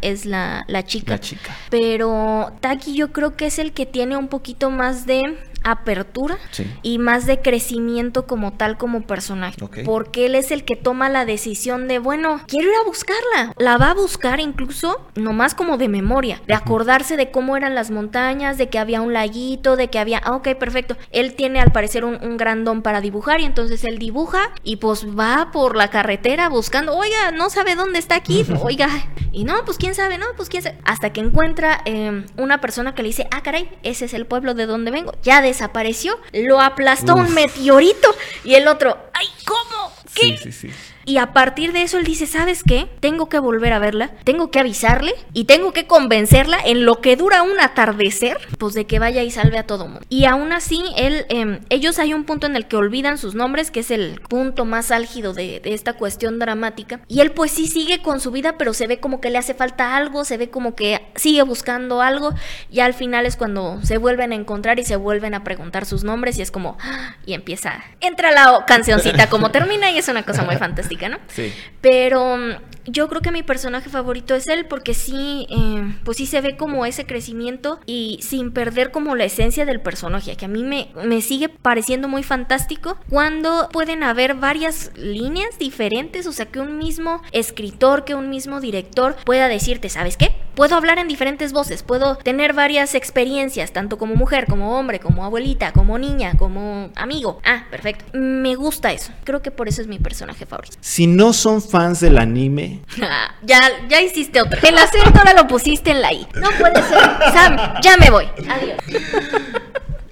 Es 0.00 0.26
la, 0.26 0.64
la 0.68 0.84
chica. 0.84 1.12
La 1.12 1.20
chica. 1.20 1.56
Pero 1.70 2.52
Taki 2.60 2.94
yo 2.94 3.12
creo 3.12 3.36
que 3.36 3.46
es 3.46 3.58
el 3.58 3.72
que 3.72 3.86
tiene 3.86 4.16
un 4.16 4.28
poquito 4.28 4.70
más 4.70 5.06
de 5.06 5.22
apertura 5.64 6.38
y 6.82 6.98
más 6.98 7.26
de 7.26 7.40
crecimiento 7.40 8.26
como 8.26 8.52
tal 8.52 8.76
como 8.76 9.02
personaje. 9.02 9.56
Porque 9.84 10.26
él 10.26 10.34
es 10.34 10.50
el 10.50 10.64
que 10.64 10.76
toma 10.76 11.08
la 11.08 11.24
decisión 11.24 11.88
de, 11.88 11.98
bueno, 11.98 12.40
quiero 12.46 12.70
ir 12.70 12.76
a 12.80 12.86
buscarla. 12.86 13.52
La 13.58 13.76
va 13.78 13.90
a 13.90 13.94
buscar 13.94 14.40
incluso 14.40 15.00
nomás 15.14 15.54
como 15.54 15.78
de 15.78 15.88
memoria, 15.88 16.40
de 16.46 16.54
acordarse 16.54 17.16
de 17.16 17.30
cómo 17.30 17.56
eran 17.56 17.74
las 17.74 17.90
montañas, 17.90 18.58
de 18.58 18.68
que 18.68 18.78
había 18.78 19.00
un 19.00 19.12
laguito, 19.12 19.76
de 19.76 19.88
que 19.88 19.98
había, 19.98 20.18
ah, 20.18 20.36
ok, 20.36 20.54
perfecto. 20.58 20.96
Él 21.10 21.34
tiene 21.34 21.60
al 21.60 21.72
parecer 21.72 22.04
un, 22.04 22.22
un 22.22 22.36
gran 22.36 22.64
don 22.64 22.82
para 22.82 23.00
dibujar 23.00 23.40
y 23.40 23.44
entonces 23.44 23.84
él 23.84 23.98
dibuja 23.98 24.52
y 24.62 24.76
pues 24.76 25.06
va 25.06 25.50
por 25.52 25.76
la 25.76 25.88
carretera 25.88 26.48
buscando, 26.48 26.94
oiga, 26.96 27.30
no 27.32 27.50
sabe 27.50 27.74
dónde 27.74 27.98
está 27.98 28.16
aquí, 28.16 28.44
oiga, 28.62 28.88
y 29.32 29.44
no, 29.44 29.64
pues 29.64 29.78
quién 29.78 29.94
sabe, 29.94 30.16
no, 30.16 30.26
pues 30.36 30.48
quién 30.48 30.62
sabe. 30.62 30.78
Hasta 30.84 31.12
que 31.12 31.20
encuentra 31.20 31.80
em, 31.84 32.24
una 32.36 32.60
persona 32.60 32.94
que 32.94 33.02
le 33.02 33.08
dice, 33.08 33.26
ah, 33.32 33.42
caray, 33.42 33.68
ese 33.82 34.04
es 34.04 34.14
el 34.14 34.26
pueblo 34.26 34.54
de 34.54 34.66
donde 34.66 34.92
vengo. 34.92 35.12
Ya 35.22 35.42
de 35.42 35.53
desapareció, 35.54 36.18
lo 36.32 36.60
aplastó 36.60 37.14
un 37.14 37.32
meteorito 37.32 38.14
y 38.42 38.54
el 38.56 38.66
otro, 38.66 38.98
¡ay, 39.12 39.28
cómo! 39.46 39.92
¿Qué? 40.12 40.36
Sí, 40.36 40.52
sí, 40.52 40.52
sí. 40.52 40.70
Y 41.04 41.18
a 41.18 41.32
partir 41.32 41.72
de 41.72 41.82
eso 41.82 41.98
él 41.98 42.04
dice, 42.04 42.26
¿sabes 42.26 42.62
qué? 42.64 42.88
Tengo 43.00 43.28
que 43.28 43.38
volver 43.38 43.72
a 43.72 43.78
verla, 43.78 44.12
tengo 44.24 44.50
que 44.50 44.60
avisarle 44.60 45.14
y 45.32 45.44
tengo 45.44 45.72
que 45.72 45.86
convencerla 45.86 46.58
en 46.64 46.84
lo 46.84 47.00
que 47.00 47.16
dura 47.16 47.42
un 47.42 47.60
atardecer, 47.60 48.38
pues 48.58 48.74
de 48.74 48.86
que 48.86 48.98
vaya 48.98 49.22
y 49.22 49.30
salve 49.30 49.58
a 49.58 49.66
todo 49.66 49.86
mundo. 49.86 50.06
Y 50.08 50.24
aún 50.24 50.52
así, 50.52 50.82
él, 50.96 51.26
em, 51.28 51.60
ellos 51.70 51.98
hay 51.98 52.14
un 52.14 52.24
punto 52.24 52.46
en 52.46 52.56
el 52.56 52.66
que 52.66 52.76
olvidan 52.76 53.18
sus 53.18 53.34
nombres, 53.34 53.70
que 53.70 53.80
es 53.80 53.90
el 53.90 54.20
punto 54.28 54.64
más 54.64 54.90
álgido 54.90 55.34
de, 55.34 55.60
de 55.60 55.74
esta 55.74 55.94
cuestión 55.94 56.38
dramática. 56.38 57.00
Y 57.08 57.20
él 57.20 57.32
pues 57.32 57.52
sí 57.52 57.66
sigue 57.66 58.02
con 58.02 58.20
su 58.20 58.30
vida, 58.30 58.56
pero 58.58 58.72
se 58.72 58.86
ve 58.86 59.00
como 59.00 59.20
que 59.20 59.30
le 59.30 59.38
hace 59.38 59.54
falta 59.54 59.96
algo, 59.96 60.24
se 60.24 60.36
ve 60.36 60.50
como 60.50 60.74
que 60.74 61.00
sigue 61.16 61.42
buscando 61.42 62.00
algo. 62.00 62.34
Y 62.70 62.80
al 62.80 62.94
final 62.94 63.26
es 63.26 63.36
cuando 63.36 63.80
se 63.82 63.98
vuelven 63.98 64.32
a 64.32 64.34
encontrar 64.34 64.78
y 64.78 64.84
se 64.84 64.96
vuelven 64.96 65.34
a 65.34 65.44
preguntar 65.44 65.86
sus 65.86 66.04
nombres 66.04 66.38
y 66.38 66.42
es 66.42 66.50
como, 66.50 66.76
¡ah! 66.80 67.16
y 67.26 67.34
empieza, 67.34 67.84
entra 68.00 68.30
la 68.30 68.64
cancioncita 68.66 69.28
como 69.28 69.50
termina 69.50 69.90
y 69.90 69.98
es 69.98 70.08
una 70.08 70.22
cosa 70.22 70.42
muy 70.42 70.56
fantástica, 70.56 70.93
¿no? 70.96 71.18
Sí. 71.28 71.52
Pero 71.80 72.36
mm, 72.36 72.50
yo 72.86 73.08
creo 73.08 73.22
que 73.22 73.30
mi 73.30 73.42
personaje 73.42 73.88
favorito 73.88 74.34
es 74.34 74.46
él 74.48 74.66
porque 74.66 74.94
sí, 74.94 75.46
eh, 75.50 75.94
pues 76.04 76.18
sí 76.18 76.26
se 76.26 76.40
ve 76.40 76.56
como 76.56 76.86
ese 76.86 77.06
crecimiento 77.06 77.80
y 77.86 78.18
sin 78.22 78.52
perder 78.52 78.90
como 78.90 79.16
la 79.16 79.24
esencia 79.24 79.64
del 79.64 79.80
personaje, 79.80 80.36
que 80.36 80.44
a 80.44 80.48
mí 80.48 80.62
me, 80.62 80.90
me 81.04 81.20
sigue 81.20 81.48
pareciendo 81.48 82.08
muy 82.08 82.22
fantástico 82.22 82.98
cuando 83.08 83.68
pueden 83.72 84.02
haber 84.02 84.34
varias 84.34 84.92
líneas 84.96 85.58
diferentes, 85.58 86.26
o 86.26 86.32
sea, 86.32 86.46
que 86.46 86.60
un 86.60 86.78
mismo 86.78 87.22
escritor, 87.32 88.04
que 88.04 88.14
un 88.14 88.30
mismo 88.30 88.60
director 88.60 89.16
pueda 89.24 89.48
decirte, 89.48 89.88
¿sabes 89.88 90.16
qué? 90.16 90.34
Puedo 90.54 90.76
hablar 90.76 90.98
en 90.98 91.08
diferentes 91.08 91.52
voces, 91.52 91.82
puedo 91.82 92.16
tener 92.16 92.52
varias 92.52 92.94
experiencias, 92.94 93.72
tanto 93.72 93.98
como 93.98 94.14
mujer, 94.14 94.46
como 94.48 94.78
hombre, 94.78 95.00
como 95.00 95.24
abuelita, 95.24 95.72
como 95.72 95.98
niña, 95.98 96.34
como 96.38 96.90
amigo. 96.94 97.40
Ah, 97.44 97.64
perfecto. 97.70 98.04
Me 98.12 98.54
gusta 98.54 98.92
eso. 98.92 99.12
Creo 99.24 99.42
que 99.42 99.50
por 99.50 99.68
eso 99.68 99.82
es 99.82 99.88
mi 99.88 99.98
personaje 99.98 100.46
favorito. 100.46 100.76
Si 100.80 101.06
no 101.08 101.32
son 101.32 101.60
fans 101.60 102.00
del 102.00 102.18
anime, 102.18 102.80
ya, 103.42 103.60
ya 103.88 104.00
hiciste 104.00 104.40
otro. 104.40 104.60
El 104.62 104.78
acento 104.78 105.18
ahora 105.18 105.34
lo 105.34 105.48
pusiste 105.48 105.90
en 105.90 106.00
la 106.02 106.12
I. 106.12 106.26
No 106.40 106.48
puede 106.58 106.76
ser. 106.82 106.98
Sam, 107.32 107.56
ya 107.82 107.96
me 107.96 108.10
voy. 108.10 108.26
Adiós. 108.48 108.78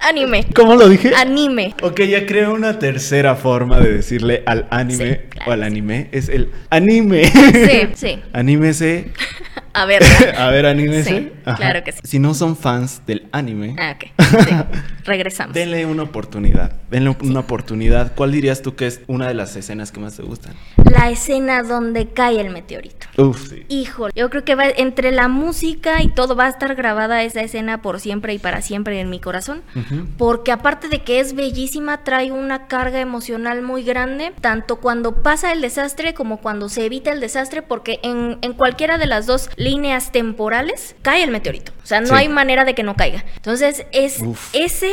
Anime. 0.01 0.47
¿cómo 0.55 0.75
lo 0.75 0.89
dije? 0.89 1.13
Anime. 1.15 1.77
Ok, 1.81 2.01
ya 2.01 2.27
creo 2.27 2.53
una 2.55 2.81
tercera 2.81 3.37
forma 3.37 3.79
de 3.79 3.93
decirle 3.93 4.43
al 4.47 4.67
anime 4.71 5.15
Sí, 5.15 5.29
claro 5.29 5.51
o 5.51 5.55
al 5.55 5.61
sí. 5.61 5.67
anime. 5.67 6.09
Es 6.11 6.29
el 6.29 6.51
anime. 6.71 7.27
Sí, 7.27 7.89
sí. 7.95 8.23
Anímese. 8.33 9.13
A 9.75 9.85
ver. 9.87 10.03
A 10.39 10.51
ver, 10.51 10.67
anímese. 10.67 11.11
Sí, 11.11 11.33
claro 11.57 11.83
que 11.85 11.93
sí. 11.93 12.01
Si 12.05 12.19
no 12.19 12.35
son 12.35 12.57
fans 12.57 13.03
del 13.07 13.29
anime, 13.33 13.77
Ah, 13.79 13.97
ok. 13.97 14.11
Sí. 14.43 14.55
Regresamos. 15.05 15.55
denle 15.55 15.85
una 15.85 16.05
oportunidad. 16.05 16.73
Denle 16.91 17.17
una 17.23 17.41
oportunidad. 17.41 18.15
¿Cuál 18.15 18.33
dirías 18.33 18.63
tú 18.63 18.77
que 18.77 18.87
es 18.87 19.01
una 19.09 19.27
de 19.29 19.35
las 19.35 19.57
escenas 19.57 19.91
que 19.93 20.01
más 20.01 20.17
te 20.17 20.23
gustan? 20.23 20.55
La 20.91 21.11
escena 21.11 21.63
donde 21.63 22.09
cae 22.11 22.41
el 22.41 22.51
meteorito. 22.51 23.07
Uf, 23.19 23.49
sí. 23.51 23.65
Híjole, 23.69 24.13
yo 24.15 24.31
creo 24.31 24.45
que 24.45 24.55
va, 24.55 24.65
entre 24.69 25.11
la 25.11 25.29
música 25.29 26.03
y 26.03 26.09
todo 26.09 26.37
va 26.37 26.47
a 26.47 26.49
estar 26.51 26.75
grabada 26.77 27.23
esa 27.25 27.41
escena 27.43 27.83
por 27.83 27.99
siempre 28.01 28.33
y 28.35 28.39
para 28.39 28.63
siempre 28.63 29.01
en 29.01 29.11
mi 29.11 29.19
corazón. 29.21 29.63
Porque 30.19 30.53
aparte 30.53 30.89
de 30.89 31.03
que 31.03 31.19
es 31.21 31.35
bellísima, 31.35 32.05
trae 32.05 32.31
una 32.31 32.67
carga 32.69 33.01
emocional 33.01 33.63
muy 33.63 33.83
grande, 33.83 34.33
tanto 34.41 34.77
cuando 34.77 35.23
pasa 35.23 35.53
el 35.53 35.61
desastre 35.61 36.15
como 36.15 36.39
cuando 36.39 36.69
se 36.69 36.85
evita 36.87 37.11
el 37.13 37.21
desastre, 37.21 37.63
porque 37.63 37.99
en, 38.03 38.39
en 38.43 38.53
cualquiera 38.53 38.99
de 38.99 39.07
las 39.07 39.27
dos 39.27 39.51
líneas 39.63 40.13
temporales 40.13 40.97
cae 41.03 41.23
el 41.23 41.31
meteorito. 41.31 41.73
O 41.83 41.87
sea, 41.87 42.01
no 42.01 42.09
Sí. 42.09 42.15
hay 42.15 42.29
manera 42.29 42.65
de 42.65 42.75
que 42.75 42.83
no 42.85 42.95
caiga. 42.95 43.25
Entonces, 43.37 43.85
es 43.93 44.21
Uf, 44.21 44.51
ese, 44.55 44.91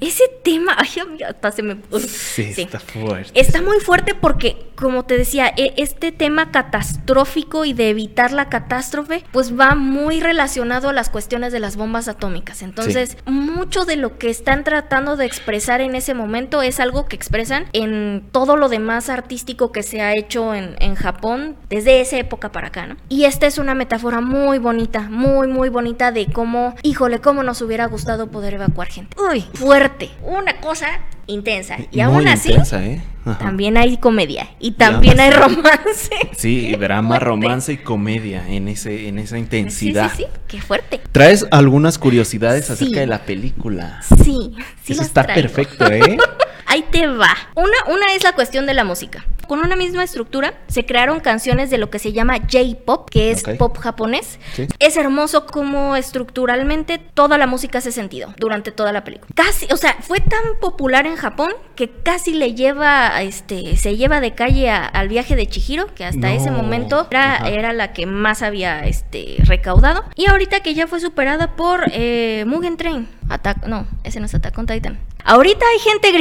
ese 0.00 0.24
tema, 0.44 0.74
ay, 0.78 1.00
amiga, 1.00 1.28
hasta 1.30 1.50
se 1.52 1.62
me... 1.62 1.76
Sí, 1.98 2.52
está 2.56 2.78
fuerte. 2.78 3.30
Está 3.38 3.62
muy 3.62 3.80
fuerte 3.80 4.14
porque, 4.14 4.68
como 4.74 5.04
te 5.04 5.16
decía, 5.16 5.50
e- 5.56 5.72
este 5.78 6.12
tema 6.12 6.50
catastrófico 6.50 7.64
y 7.64 7.72
de 7.72 7.88
evitar 7.90 8.32
la 8.32 8.48
catástrofe, 8.50 9.24
pues 9.32 9.58
va 9.58 9.74
muy 9.74 10.20
relacionado 10.20 10.90
a 10.90 10.92
las 10.92 11.08
cuestiones 11.08 11.52
de 11.52 11.60
las 11.60 11.76
bombas 11.76 12.06
atómicas. 12.08 12.62
Entonces, 12.62 13.16
mucho 13.26 13.84
de 13.86 13.96
lo 13.96 14.18
que 14.18 14.28
están 14.30 14.62
tratando 14.62 15.16
de 15.16 15.24
expresar 15.26 15.80
en 15.80 15.94
ese 15.94 16.12
momento 16.14 16.60
es 16.62 16.80
algo 16.80 17.06
que 17.06 17.16
expresan 17.16 17.66
en 17.72 18.28
todo 18.30 18.56
lo 18.56 18.68
demás 18.68 19.08
artístico 19.08 19.72
que 19.72 19.82
se 19.82 20.00
ha 20.02 20.12
hecho 20.12 20.54
en, 20.54 20.76
en 20.80 20.94
Japón 20.94 21.56
desde 21.70 22.00
esa 22.02 22.18
época 22.18 22.52
para 22.52 22.68
acá, 22.68 22.86
¿no? 22.86 22.96
Y 23.08 23.24
esta 23.24 23.46
es 23.46 23.58
una 23.58 23.74
metáfora 23.74 24.05
muy 24.20 24.58
bonita, 24.58 25.08
muy, 25.10 25.48
muy 25.48 25.68
bonita 25.68 26.12
de 26.12 26.26
cómo, 26.26 26.74
híjole, 26.82 27.20
cómo 27.20 27.42
nos 27.42 27.60
hubiera 27.62 27.86
gustado 27.86 28.30
poder 28.30 28.54
evacuar 28.54 28.88
gente. 28.88 29.16
Uy, 29.30 29.44
fuerte. 29.54 30.10
Una 30.22 30.60
cosa 30.60 30.86
intensa. 31.26 31.76
Y 31.90 31.96
Muy 31.96 32.00
aún 32.02 32.28
así, 32.28 32.50
intensa, 32.50 32.84
¿eh? 32.84 33.02
También 33.40 33.76
hay 33.76 33.96
comedia 33.96 34.48
y 34.60 34.72
también 34.72 35.18
hay 35.18 35.30
romance. 35.32 36.10
Sí, 36.36 36.72
drama, 36.76 37.16
Fuerte. 37.18 37.24
romance 37.24 37.72
y 37.72 37.76
comedia 37.78 38.48
en 38.48 38.68
ese 38.68 39.08
en 39.08 39.18
esa 39.18 39.36
intensidad. 39.36 40.10
Sí, 40.12 40.18
sí, 40.18 40.22
sí, 40.32 40.38
qué 40.46 40.60
fuerte. 40.60 41.00
Traes 41.10 41.44
algunas 41.50 41.98
curiosidades 41.98 42.70
acerca 42.70 43.00
de 43.00 43.06
la 43.08 43.24
película. 43.24 44.00
Sí, 44.22 44.54
sí 44.84 44.92
Eso 44.92 45.00
las 45.00 45.08
está 45.08 45.24
traigo. 45.24 45.42
perfecto, 45.42 45.86
¿eh? 45.90 46.16
Ahí 46.66 46.84
te 46.90 47.06
va. 47.06 47.34
Una, 47.54 47.76
una 47.88 48.12
es 48.14 48.22
la 48.24 48.32
cuestión 48.32 48.66
de 48.66 48.74
la 48.74 48.84
música. 48.84 49.24
Con 49.46 49.60
una 49.60 49.76
misma 49.76 50.02
estructura 50.02 50.54
se 50.66 50.84
crearon 50.84 51.20
canciones 51.20 51.70
de 51.70 51.78
lo 51.78 51.88
que 51.88 52.00
se 52.00 52.12
llama 52.12 52.38
J-pop, 52.50 53.08
que 53.08 53.30
es 53.30 53.44
pop 53.58 53.78
japonés. 53.78 54.40
Sí. 54.54 54.66
Es 54.80 54.96
hermoso 54.96 55.46
como 55.46 55.94
estructuralmente 55.94 56.98
toda 56.98 57.38
la 57.38 57.46
música 57.46 57.78
hace 57.78 57.92
sentido 57.92 58.34
durante 58.38 58.72
toda 58.72 58.92
la 58.92 59.04
película. 59.04 59.30
Casi, 59.36 59.66
o 59.72 59.76
sea, 59.76 59.96
fue 60.00 60.18
tan 60.20 60.42
popular 60.60 61.06
en 61.06 61.14
Japón 61.14 61.52
que 61.76 61.88
casi 61.90 62.32
le 62.34 62.54
lleva, 62.54 63.22
este, 63.22 63.76
se 63.76 63.96
lleva 63.96 64.20
de 64.20 64.34
calle 64.34 64.68
a- 64.70 64.84
al 64.84 65.08
viaje 65.08 65.36
de 65.36 65.46
Chihiro, 65.46 65.94
que 65.94 66.04
hasta 66.04 66.26
No. 66.28 66.34
ese 66.34 66.50
momento 66.50 67.06
era, 67.10 67.36
era 67.48 67.72
la 67.72 67.92
que 67.92 68.06
más 68.06 68.42
había, 68.42 68.84
este, 68.86 69.36
recaudado. 69.44 70.02
Y 70.16 70.26
ahorita 70.28 70.58
que 70.60 70.74
ya 70.74 70.88
fue 70.88 70.98
superada 70.98 71.54
por 71.54 71.84
eh, 71.92 72.44
Mugen 72.48 72.76
Train. 72.76 73.08
Attack, 73.28 73.66
no, 73.66 73.86
ese 74.04 74.20
no 74.20 74.26
es 74.26 74.34
Attack 74.34 74.56
on 74.58 74.66
Titan. 74.66 74.98
Ahorita 75.24 75.64
hay 75.72 75.78
gente 75.80 76.12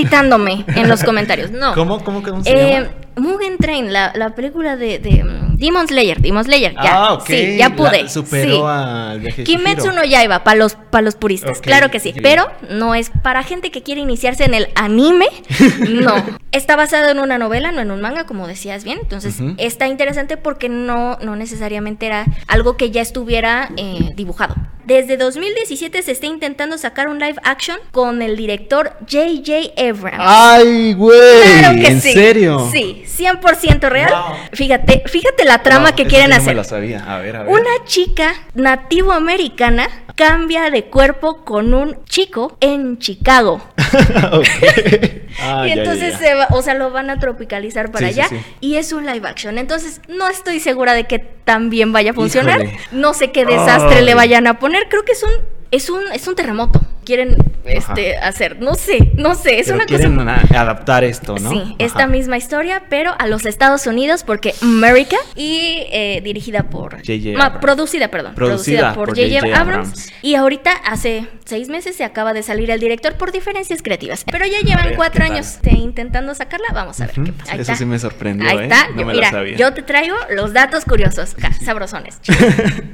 gritándome 0.43 0.65
en 0.81 0.89
los 0.89 1.03
comentarios. 1.03 1.51
No. 1.51 1.73
¿Cómo, 1.73 2.03
cómo, 2.03 2.21
cómo 2.23 2.43
se 2.43 2.51
Eh, 2.51 2.71
llama? 2.73 2.87
Mugen 3.17 3.57
Train, 3.57 3.93
la, 3.93 4.11
la 4.15 4.35
película 4.35 4.75
de, 4.75 4.99
de 4.99 5.23
mm, 5.23 5.44
Demon 5.57 5.87
Slayer, 5.87 6.19
Demon 6.21 6.43
Slayer, 6.43 6.73
ya. 6.73 7.05
ah, 7.07 7.13
ok. 7.13 7.25
Sí, 7.27 7.57
ya 7.57 7.75
pude. 7.75 8.03
La 8.03 8.09
superó 8.09 8.55
sí. 8.55 8.61
al 8.65 9.19
viaje 9.19 9.37
de 9.41 9.43
Kimetsu 9.43 9.91
no 9.91 10.03
Yaiba, 10.03 10.43
para 10.43 10.57
los, 10.57 10.75
pa 10.75 11.01
los 11.01 11.15
puristas, 11.15 11.61
claro 11.61 11.89
que 11.91 11.99
sí. 11.99 12.13
Pero 12.21 12.47
no 12.69 12.95
es 12.95 13.11
para 13.23 13.43
gente 13.43 13.71
que 13.71 13.83
quiere 13.83 14.01
iniciarse 14.01 14.43
en 14.45 14.53
el 14.53 14.69
anime, 14.75 15.27
no. 15.89 16.13
Está 16.51 16.75
basado 16.75 17.09
en 17.09 17.19
una 17.19 17.37
novela, 17.37 17.71
no 17.71 17.81
en 17.81 17.91
un 17.91 18.01
manga, 18.01 18.25
como 18.25 18.47
decías 18.47 18.83
bien. 18.83 18.99
Entonces 19.01 19.35
está 19.57 19.87
interesante 19.87 20.37
porque 20.37 20.69
no, 20.69 21.17
no 21.21 21.35
necesariamente 21.35 22.05
era 22.05 22.25
algo 22.47 22.77
que 22.77 22.91
ya 22.91 23.01
estuviera 23.01 23.69
eh, 23.77 24.13
dibujado. 24.15 24.55
Desde 24.85 25.17
2017 25.17 26.03
se 26.03 26.11
está 26.11 26.27
intentando 26.27 26.77
sacar 26.77 27.07
un 27.07 27.17
live 27.17 27.37
action 27.43 27.77
con 27.91 28.21
el 28.21 28.37
director 28.37 28.93
J.J. 29.11 29.73
Abrams. 29.81 30.17
¡Ay, 30.19 30.93
güey! 30.93 31.57
Claro 31.59 31.79
que 31.81 31.87
¿En 31.87 32.01
sí. 32.01 32.13
serio? 32.13 32.69
Sí, 32.71 33.03
100% 33.17 33.89
real. 33.89 34.09
Wow. 34.11 34.35
Fíjate, 34.53 35.03
fíjate 35.07 35.45
la 35.45 35.61
trama 35.63 35.89
Wow, 35.89 35.95
que 35.95 36.05
quieren 36.05 36.27
sí 36.27 36.31
no 36.31 36.35
hacer. 36.37 36.49
me 36.49 36.55
lo 36.55 36.63
sabía. 36.63 37.03
A 37.07 37.19
ver, 37.19 37.35
a 37.35 37.43
ver. 37.43 37.51
Una 37.51 37.85
chica 37.85 38.33
nativo 38.53 39.11
americana 39.11 39.87
cambia 40.15 40.69
de 40.69 40.85
cuerpo 40.85 41.43
con 41.43 41.73
un 41.73 42.03
chico 42.05 42.57
en 42.61 42.97
Chicago. 42.99 43.61
Ah, 45.41 45.65
y 45.67 45.75
ya, 45.75 45.81
entonces 45.81 46.13
ya. 46.13 46.17
se 46.19 46.33
va, 46.33 46.47
o 46.51 46.61
sea, 46.61 46.75
lo 46.75 46.91
van 46.91 47.09
a 47.09 47.19
tropicalizar 47.19 47.91
para 47.91 48.07
Sí, 48.07 48.13
allá 48.21 48.29
sí. 48.29 48.37
y 48.61 48.75
es 48.77 48.93
un 48.93 49.05
live 49.05 49.27
action. 49.27 49.57
Entonces, 49.57 49.99
no 50.07 50.29
estoy 50.29 50.61
segura 50.61 50.93
de 50.93 51.03
que 51.07 51.19
también 51.19 51.91
vaya 51.91 52.11
a 52.11 52.13
funcionar. 52.13 52.61
Híjole. 52.61 52.79
No 52.93 53.13
sé 53.13 53.31
qué 53.31 53.45
desastre 53.45 54.01
le 54.01 54.13
vayan 54.15 54.47
a 54.47 54.59
poner. 54.59 54.87
Creo 54.89 55.03
que 55.03 55.11
es 55.11 55.23
un 55.23 55.31
es 55.71 55.89
un 55.89 56.01
es 56.13 56.25
un 56.29 56.35
terremoto. 56.35 56.79
Quieren 57.05 57.37
este 57.65 58.17
hacer, 58.17 58.59
no 58.59 58.75
sé, 58.75 59.11
no 59.15 59.35
sé, 59.35 59.59
es 59.59 59.65
Pero 59.67 59.77
una 59.77 59.85
cosa 59.85 59.97
quieren 59.97 60.19
adaptar 60.29 61.03
esto, 61.03 61.35
¿no? 61.39 61.49
Sí, 61.51 61.61
Ajá. 61.63 61.75
esta 61.79 62.07
misma 62.07 62.37
historia, 62.37 62.83
pero 62.89 63.13
a 63.17 63.27
los 63.27 63.45
Estados 63.45 63.87
Unidos, 63.87 64.23
porque 64.23 64.53
America 64.61 65.17
y 65.35 65.83
eh, 65.91 66.21
dirigida 66.23 66.63
por. 66.69 66.95
J.J. 66.97 67.37
Ma- 67.37 67.45
Abrams. 67.45 67.61
producida, 67.61 68.07
perdón. 68.09 68.35
Producida 68.35 68.93
por 68.93 69.09
por 69.09 69.17
J.J. 69.17 69.37
Abrams. 69.39 69.59
Abrams. 69.89 70.13
Y 70.21 70.35
ahorita, 70.35 70.71
hace 70.71 71.27
seis 71.45 71.69
meses, 71.69 71.95
se 71.95 72.03
acaba 72.03 72.33
de 72.33 72.43
salir 72.43 72.69
el 72.71 72.79
director 72.79 73.13
por 73.15 73.31
diferencias 73.31 73.81
creativas. 73.81 74.25
Pero 74.31 74.45
ya 74.45 74.59
llevan 74.61 74.85
ver, 74.87 74.95
cuatro 74.95 75.23
años 75.23 75.59
intentando 75.69 76.33
sacarla. 76.35 76.67
Vamos 76.73 76.99
a 77.01 77.07
ver 77.07 77.15
qué 77.23 77.31
pasa. 77.33 77.53
Ahí 77.53 77.59
Eso 77.61 77.71
está. 77.71 77.75
sí 77.75 77.85
me 77.85 77.99
sorprendió, 77.99 78.47
Ahí 78.49 78.57
¿eh? 78.57 78.63
está. 78.63 78.89
No 78.89 78.99
Yo- 79.01 79.05
me 79.05 79.13
lo 79.13 79.19
mira, 79.19 79.31
sabía. 79.31 79.55
yo 79.57 79.73
te 79.73 79.81
traigo 79.83 80.15
los 80.35 80.53
datos 80.53 80.85
curiosos, 80.85 81.35
ja, 81.39 81.51
sabrosones. 81.65 82.19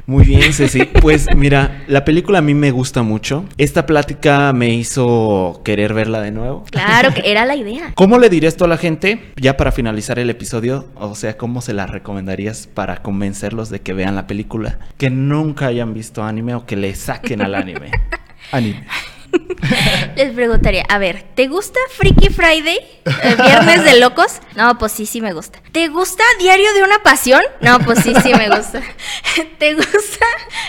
Muy 0.06 0.26
bien, 0.26 0.52
Ceci. 0.54 0.84
Pues 0.86 1.28
mira, 1.36 1.84
la 1.88 2.04
película 2.06 2.39
a 2.39 2.41
mí 2.41 2.54
me 2.54 2.71
gusta 2.71 3.04
mucho. 3.04 3.45
Esta 3.58 3.86
plática 4.02 4.52
me 4.52 4.70
hizo 4.70 5.62
querer 5.64 5.94
verla 5.94 6.22
de 6.22 6.32
nuevo. 6.32 6.64
Claro 6.72 7.14
que 7.14 7.30
era 7.30 7.46
la 7.46 7.56
idea. 7.56 7.92
¿Cómo 7.96 8.18
le 8.18 8.30
dirías 8.30 8.58
tú 8.58 8.66
a 8.66 8.68
la 8.68 8.78
gente, 8.78 9.32
ya 9.36 9.58
para 9.58 9.72
finalizar 9.72 10.18
el 10.18 10.32
episodio, 10.32 10.88
o 10.96 11.14
sea, 11.14 11.38
cómo 11.38 11.62
se 11.62 11.74
la 11.74 11.86
recomendarías 11.86 12.66
para 12.66 13.04
convencerlos 13.04 13.70
de 13.70 13.82
que 13.82 13.94
vean 13.94 14.16
la 14.16 14.26
película, 14.26 14.80
que 14.98 15.12
nunca 15.12 15.68
hayan 15.68 15.94
visto 15.94 16.24
anime 16.24 16.56
o 16.56 16.66
que 16.66 16.78
le 16.78 16.96
saquen 16.96 17.44
al 17.44 17.54
anime? 17.54 17.92
anime. 18.52 18.88
Les 20.15 20.34
preguntaría, 20.34 20.84
a 20.89 20.98
ver, 20.98 21.24
¿te 21.36 21.48
gusta 21.48 21.80
Freaky 21.89 22.30
Friday? 22.30 22.80
¿El 23.24 23.36
viernes 23.36 23.84
de 23.84 24.00
locos? 24.00 24.39
No, 24.56 24.78
pues 24.78 24.91
sí, 24.91 25.06
sí 25.06 25.22
me 25.22 25.34
gusta. 25.34 25.60
¿Te 25.72 25.88
gusta 25.88 26.24
Diario 26.39 26.74
de 26.74 26.84
una 26.84 27.02
Pasión? 27.04 27.41
No, 27.62 27.80
pues 27.80 28.00
sí, 28.00 28.13
sí 28.22 28.34
me 28.34 28.50
gusta. 28.50 28.82
¿Te 29.58 29.74
gusta? 29.76 30.26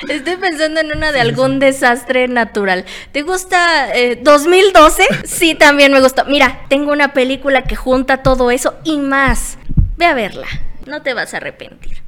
Estoy 0.09 0.37
pensando 0.37 0.81
en 0.81 0.97
una 0.97 1.13
de 1.13 1.21
algún 1.21 1.59
desastre 1.59 2.29
natural. 2.29 2.85
¿Te 3.13 3.23
gusta 3.23 3.89
2012? 4.21 5.03
Eh, 5.03 5.07
sí, 5.25 5.55
también 5.55 5.93
me 5.93 6.01
gusta. 6.01 6.25
Mira, 6.25 6.61
tengo 6.69 6.93
una 6.93 7.13
película 7.13 7.65
que 7.65 7.77
junta 7.77 8.23
todo 8.23 8.51
eso 8.51 8.75
y 8.85 8.99
más. 8.99 9.59
Ve 9.97 10.07
a 10.07 10.15
verla. 10.15 10.47
No 10.87 11.03
te 11.03 11.15
vas 11.15 11.35
a 11.35 11.39
arrepentir. 11.39 12.03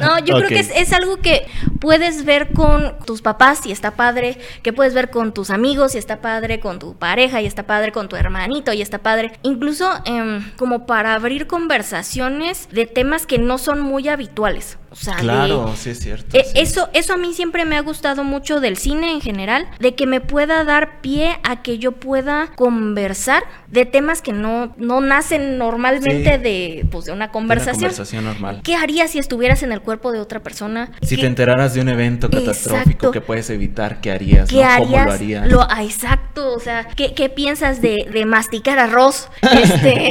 No, 0.00 0.18
yo 0.18 0.36
creo 0.36 0.48
que 0.48 0.60
es, 0.60 0.92
algo 0.92 1.18
que 1.18 1.46
puedes 1.80 2.24
ver 2.24 2.52
con 2.52 2.94
tus 3.04 3.22
papás 3.22 3.66
y 3.66 3.72
está 3.72 3.92
padre, 3.92 4.38
que 4.62 4.72
puedes 4.72 4.94
ver 4.94 5.10
con 5.10 5.32
tus 5.32 5.50
amigos 5.50 5.94
y 5.94 5.98
está 5.98 6.20
padre, 6.20 6.60
con 6.60 6.78
tu 6.78 6.96
pareja 6.96 7.40
y 7.40 7.46
está 7.46 7.64
padre, 7.64 7.92
con 7.92 8.08
tu 8.08 8.16
hermanito 8.16 8.72
y 8.72 8.82
está 8.82 8.98
padre. 8.98 9.32
Incluso 9.42 9.90
em, 10.04 10.50
como 10.56 10.86
para 10.86 11.14
abrir 11.14 11.46
conversaciones 11.46 12.68
de 12.70 12.86
temas 12.86 13.26
que 13.26 13.38
no 13.38 13.58
son 13.58 13.80
muy 13.80 14.08
habituales 14.08 14.78
claro, 15.18 15.74
sí 15.76 15.90
es 15.90 16.00
cierto. 16.00 16.36
E, 16.36 16.44
eso, 16.54 16.88
eso 16.92 17.14
a 17.14 17.16
mí 17.16 17.32
siempre 17.34 17.64
me 17.64 17.76
ha 17.76 17.80
gustado 17.80 18.24
mucho 18.24 18.60
del 18.60 18.76
cine 18.76 19.12
en 19.12 19.20
general, 19.20 19.68
de 19.78 19.94
que 19.94 20.06
me 20.06 20.20
pueda 20.20 20.64
dar 20.64 21.00
pie 21.00 21.38
a 21.42 21.62
que 21.62 21.78
yo 21.78 21.92
pueda 21.92 22.52
conversar 22.56 23.44
de 23.68 23.84
temas 23.86 24.22
que 24.22 24.32
no, 24.32 24.74
no 24.76 25.00
nacen 25.00 25.58
normalmente 25.58 26.38
de, 26.38 26.86
pues, 26.90 27.06
de 27.06 27.12
una 27.12 27.30
conversación. 27.30 27.90
una 27.90 27.90
conversación 27.90 28.24
normal. 28.24 28.60
¿Qué 28.62 28.74
harías 28.74 29.10
si 29.10 29.18
estuvieras 29.18 29.62
en 29.62 29.72
el 29.72 29.80
cuerpo 29.80 30.12
de 30.12 30.20
otra 30.20 30.42
persona? 30.42 30.92
Si 31.02 31.16
te 31.16 31.26
enteraras 31.26 31.74
de 31.74 31.80
un 31.80 31.88
evento 31.88 32.30
catastrófico 32.30 33.10
que 33.10 33.20
puedes 33.20 33.50
evitar, 33.50 34.00
¿qué 34.00 34.12
harías? 34.12 34.48
¿Qué 34.48 34.64
harías? 34.64 34.88
¿Cómo 34.88 35.04
lo 35.04 35.12
harías? 35.12 35.48
Ah, 35.68 35.84
exacto, 35.84 36.54
o 36.54 36.60
sea, 36.60 36.86
¿qué, 36.96 37.12
qué 37.14 37.28
piensas 37.28 37.82
de, 37.82 38.08
de, 38.12 38.24
masticar 38.24 38.78
arroz? 38.78 39.28
Este... 39.42 40.10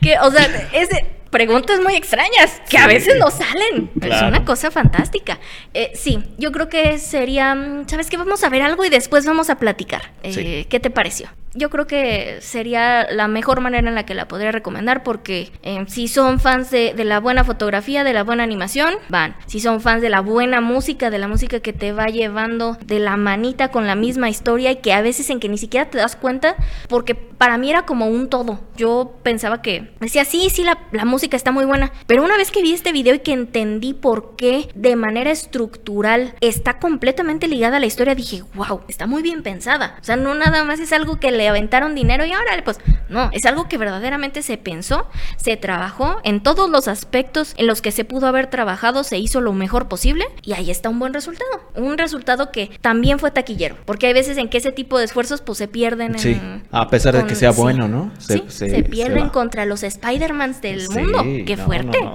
que, 0.00 0.18
o 0.18 0.30
sea, 0.30 0.68
ese 0.72 1.15
preguntas 1.30 1.80
muy 1.80 1.94
extrañas 1.94 2.60
que 2.68 2.78
a 2.78 2.86
veces 2.86 3.16
no 3.18 3.30
salen. 3.30 3.90
Es 4.00 4.22
una 4.22 4.44
cosa 4.44 4.70
fantástica. 4.70 5.38
Eh, 5.74 5.92
sí, 5.94 6.22
yo 6.38 6.52
creo 6.52 6.68
que 6.68 6.98
sería, 6.98 7.54
mm, 7.54 7.88
¿sabes 7.88 8.08
qué? 8.10 8.16
Vamos 8.16 8.42
a 8.44 8.48
ver 8.48 8.62
algo 8.62 8.84
y 8.84 8.88
después 8.88 9.26
vamos 9.26 9.50
a 9.50 9.56
platicar. 9.56 10.12
Eh, 10.22 10.66
¿Qué 10.68 10.80
te 10.80 10.90
pareció? 10.90 11.28
yo 11.56 11.70
creo 11.70 11.86
que 11.86 12.38
sería 12.40 13.06
la 13.10 13.28
mejor 13.28 13.60
manera 13.60 13.88
en 13.88 13.94
la 13.94 14.04
que 14.04 14.14
la 14.14 14.28
podría 14.28 14.52
recomendar 14.52 15.02
porque 15.02 15.50
eh, 15.62 15.84
si 15.88 16.06
son 16.06 16.38
fans 16.38 16.70
de, 16.70 16.92
la 17.04 17.18
buena 17.18 17.44
fotografía, 17.44 18.04
de 18.04 18.12
la 18.12 18.24
buena 18.24 18.42
animación, 18.42 18.94
van. 19.08 19.36
Si 19.46 19.60
son 19.60 19.80
fans 19.80 20.02
de 20.02 20.10
la 20.10 20.20
buena 20.20 20.60
música, 20.60 21.10
de 21.10 21.18
la 21.18 21.28
música 21.28 21.60
que 21.60 21.72
te 21.72 21.92
va 21.92 22.06
llevando 22.06 22.76
de 22.84 22.98
la 22.98 23.16
manita 23.16 23.70
con 23.70 23.86
la 23.86 23.94
misma 23.94 24.28
historia 24.28 24.70
y 24.72 24.76
que 24.76 24.92
a 24.92 25.00
veces 25.00 25.30
en 25.30 25.40
que 25.40 25.48
ni 25.48 25.58
siquiera 25.58 25.88
te 25.88 25.98
das 25.98 26.14
cuenta, 26.14 26.56
porque 26.88 27.14
para 27.38 27.58
mí 27.58 27.70
era 27.70 27.86
como 27.86 28.06
un 28.06 28.28
todo. 28.28 28.60
Yo 28.76 29.14
pensaba 29.22 29.62
que 29.62 29.90
decía, 30.00 30.24
sí, 30.24 30.48
sí, 30.50 30.64
la, 30.64 30.78
la 30.92 31.04
música 31.04 31.36
está 31.36 31.52
muy 31.52 31.64
buena, 31.64 31.92
pero 32.06 32.24
una 32.24 32.36
vez 32.36 32.50
que 32.50 32.62
vi 32.62 32.72
este 32.72 32.92
video 32.92 33.14
y 33.14 33.20
que 33.20 33.32
entendí 33.32 33.94
por 33.94 34.36
qué 34.36 34.68
de 34.74 34.96
manera 34.96 35.30
estructural 35.30 36.34
está 36.40 36.78
completamente 36.78 37.48
ligada 37.48 37.76
a 37.76 37.80
la 37.80 37.86
historia, 37.86 38.14
dije, 38.14 38.42
wow, 38.54 38.82
está 38.88 39.06
muy 39.06 39.22
bien 39.22 39.42
pensada. 39.42 39.96
O 40.00 40.04
sea, 40.04 40.16
no 40.16 40.34
nada 40.34 40.64
más 40.64 40.80
es 40.80 40.92
algo 40.92 41.18
que 41.18 41.30
le 41.30 41.48
aventaron 41.48 41.94
dinero 41.94 42.24
y 42.24 42.32
ahora, 42.32 42.62
pues 42.64 42.78
no, 43.08 43.30
es 43.32 43.44
algo 43.46 43.68
que 43.68 43.78
verdaderamente 43.78 44.42
se 44.42 44.56
pensó, 44.58 45.06
se 45.36 45.56
trabajó 45.56 46.20
en 46.24 46.42
todos 46.42 46.70
los 46.70 46.88
aspectos 46.88 47.54
en 47.56 47.66
los 47.66 47.82
que 47.82 47.92
se 47.92 48.04
pudo 48.04 48.26
haber 48.26 48.48
trabajado, 48.48 49.04
se 49.04 49.18
hizo 49.18 49.40
lo 49.40 49.52
mejor 49.52 49.88
posible 49.88 50.24
y 50.42 50.52
ahí 50.54 50.70
está 50.70 50.88
un 50.88 50.98
buen 50.98 51.14
resultado. 51.14 51.50
Un 51.74 51.98
resultado 51.98 52.50
que 52.50 52.70
también 52.80 53.18
fue 53.18 53.30
taquillero, 53.30 53.76
porque 53.84 54.06
hay 54.06 54.12
veces 54.12 54.38
en 54.38 54.48
que 54.48 54.58
ese 54.58 54.72
tipo 54.72 54.98
de 54.98 55.04
esfuerzos 55.04 55.40
pues 55.40 55.58
se 55.58 55.68
pierden. 55.68 56.18
Sí, 56.18 56.40
a 56.70 56.88
pesar 56.88 57.16
de 57.16 57.25
que 57.26 57.34
sea 57.34 57.50
bueno, 57.50 57.88
¿no? 57.88 58.10
Se, 58.18 58.38
sí, 58.38 58.44
se, 58.48 58.82
pierden 58.84 59.28
contra 59.28 59.64
los 59.66 59.82
Spider-Mans 59.82 60.60
del 60.60 60.88
mundo. 60.88 61.24
Qué 61.46 61.56
fuerte, 61.56 61.98
no, 62.00 62.14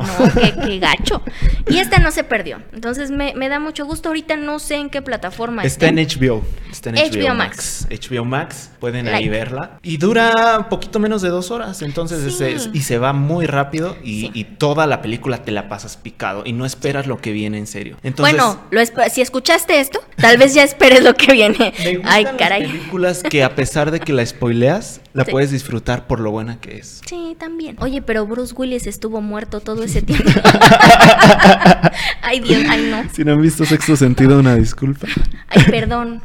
qué, 0.65 0.80
gacho. 0.80 1.21
Y 1.69 1.78
esta 1.78 2.00
no 2.00 2.12
se 2.12 2.24
perdió. 2.24 2.62
Entonces 2.74 3.12
me, 3.12 3.34
da 3.50 3.60
mucho 3.60 3.86
gusto. 3.86 4.10
Ahorita 4.10 4.36
no 4.38 4.60
sé 4.60 4.76
en 4.76 4.89
qué 4.89 5.02
plataforma 5.02 5.63
está. 5.63 5.88
Está 5.88 6.02
en 6.02 6.08
HBO. 6.08 6.43
Está 6.71 6.89
en 6.89 6.95
HBO, 6.95 7.34
Max. 7.36 7.88
HBO 7.89 8.26
Max. 8.26 8.71
Pueden 8.80 9.08
ahí 9.08 9.30
verla. 9.30 9.80
Y 9.84 9.97
dura 9.97 10.58
un 10.58 10.69
poquito 10.69 11.00
menos 11.00 11.21
de 11.21 11.30
dos 11.30 11.52
horas, 11.52 11.82
entonces 11.82 12.41
y 12.74 12.82
se 12.82 12.97
va 12.97 13.13
muy 13.13 13.45
rápido 13.45 13.97
y, 14.04 14.41
toda 14.58 14.86
la 14.86 15.02
película 15.02 15.43
te 15.43 15.52
la 15.52 15.69
pasas 15.69 15.97
picado 15.97 16.43
y 16.45 16.54
no 16.54 16.65
esperas 16.65 17.08
lo 17.08 17.17
que 17.17 17.32
viene 17.32 17.58
en 17.58 17.67
serio. 17.67 17.97
Entonces, 18.04 18.36
bueno, 18.36 18.62
lo 18.69 18.82
si 19.10 19.21
escuchaste 19.21 19.80
esto, 19.80 20.00
tal 20.17 20.38
vez 20.38 20.54
ya 20.54 20.63
esperes 20.63 21.04
lo 21.04 21.15
que 21.15 21.32
viene. 21.34 21.74
Me 21.84 22.02
Ay, 22.04 22.26
caray. 22.38 22.67
películas 22.67 23.24
que 23.24 23.43
a 23.43 23.56
pesar 23.56 23.91
de 23.91 24.00
que 24.00 24.13
la 24.13 24.26
spoileas, 24.26 25.00
la 25.13 25.26
puedes 25.26 25.52
disfrutar 25.52 26.08
por 26.08 26.19
lo 26.19 26.32
buena 26.32 26.60
que 26.60 26.78
es. 26.78 27.02
Sí, 27.06 27.36
también. 27.39 27.76
Oye, 27.80 28.02
pero 28.02 28.26
Bruce 28.26 28.54
Willis 28.56 28.88
estuvo 28.88 29.21
muerto 29.21 29.60
todo 29.60 29.84
ese 29.84 30.02
tiempo. 30.02 30.30
ay, 32.21 32.39
Dios, 32.39 32.63
ay, 32.69 32.89
no. 32.89 33.10
Si 33.13 33.24
no 33.24 33.34
han 33.34 33.41
visto 33.41 33.65
Sexto 33.65 33.95
Sentido, 33.95 34.39
una 34.39 34.56
disculpa. 34.56 35.08
Ay, 35.50 35.63
perdón. 35.69 36.21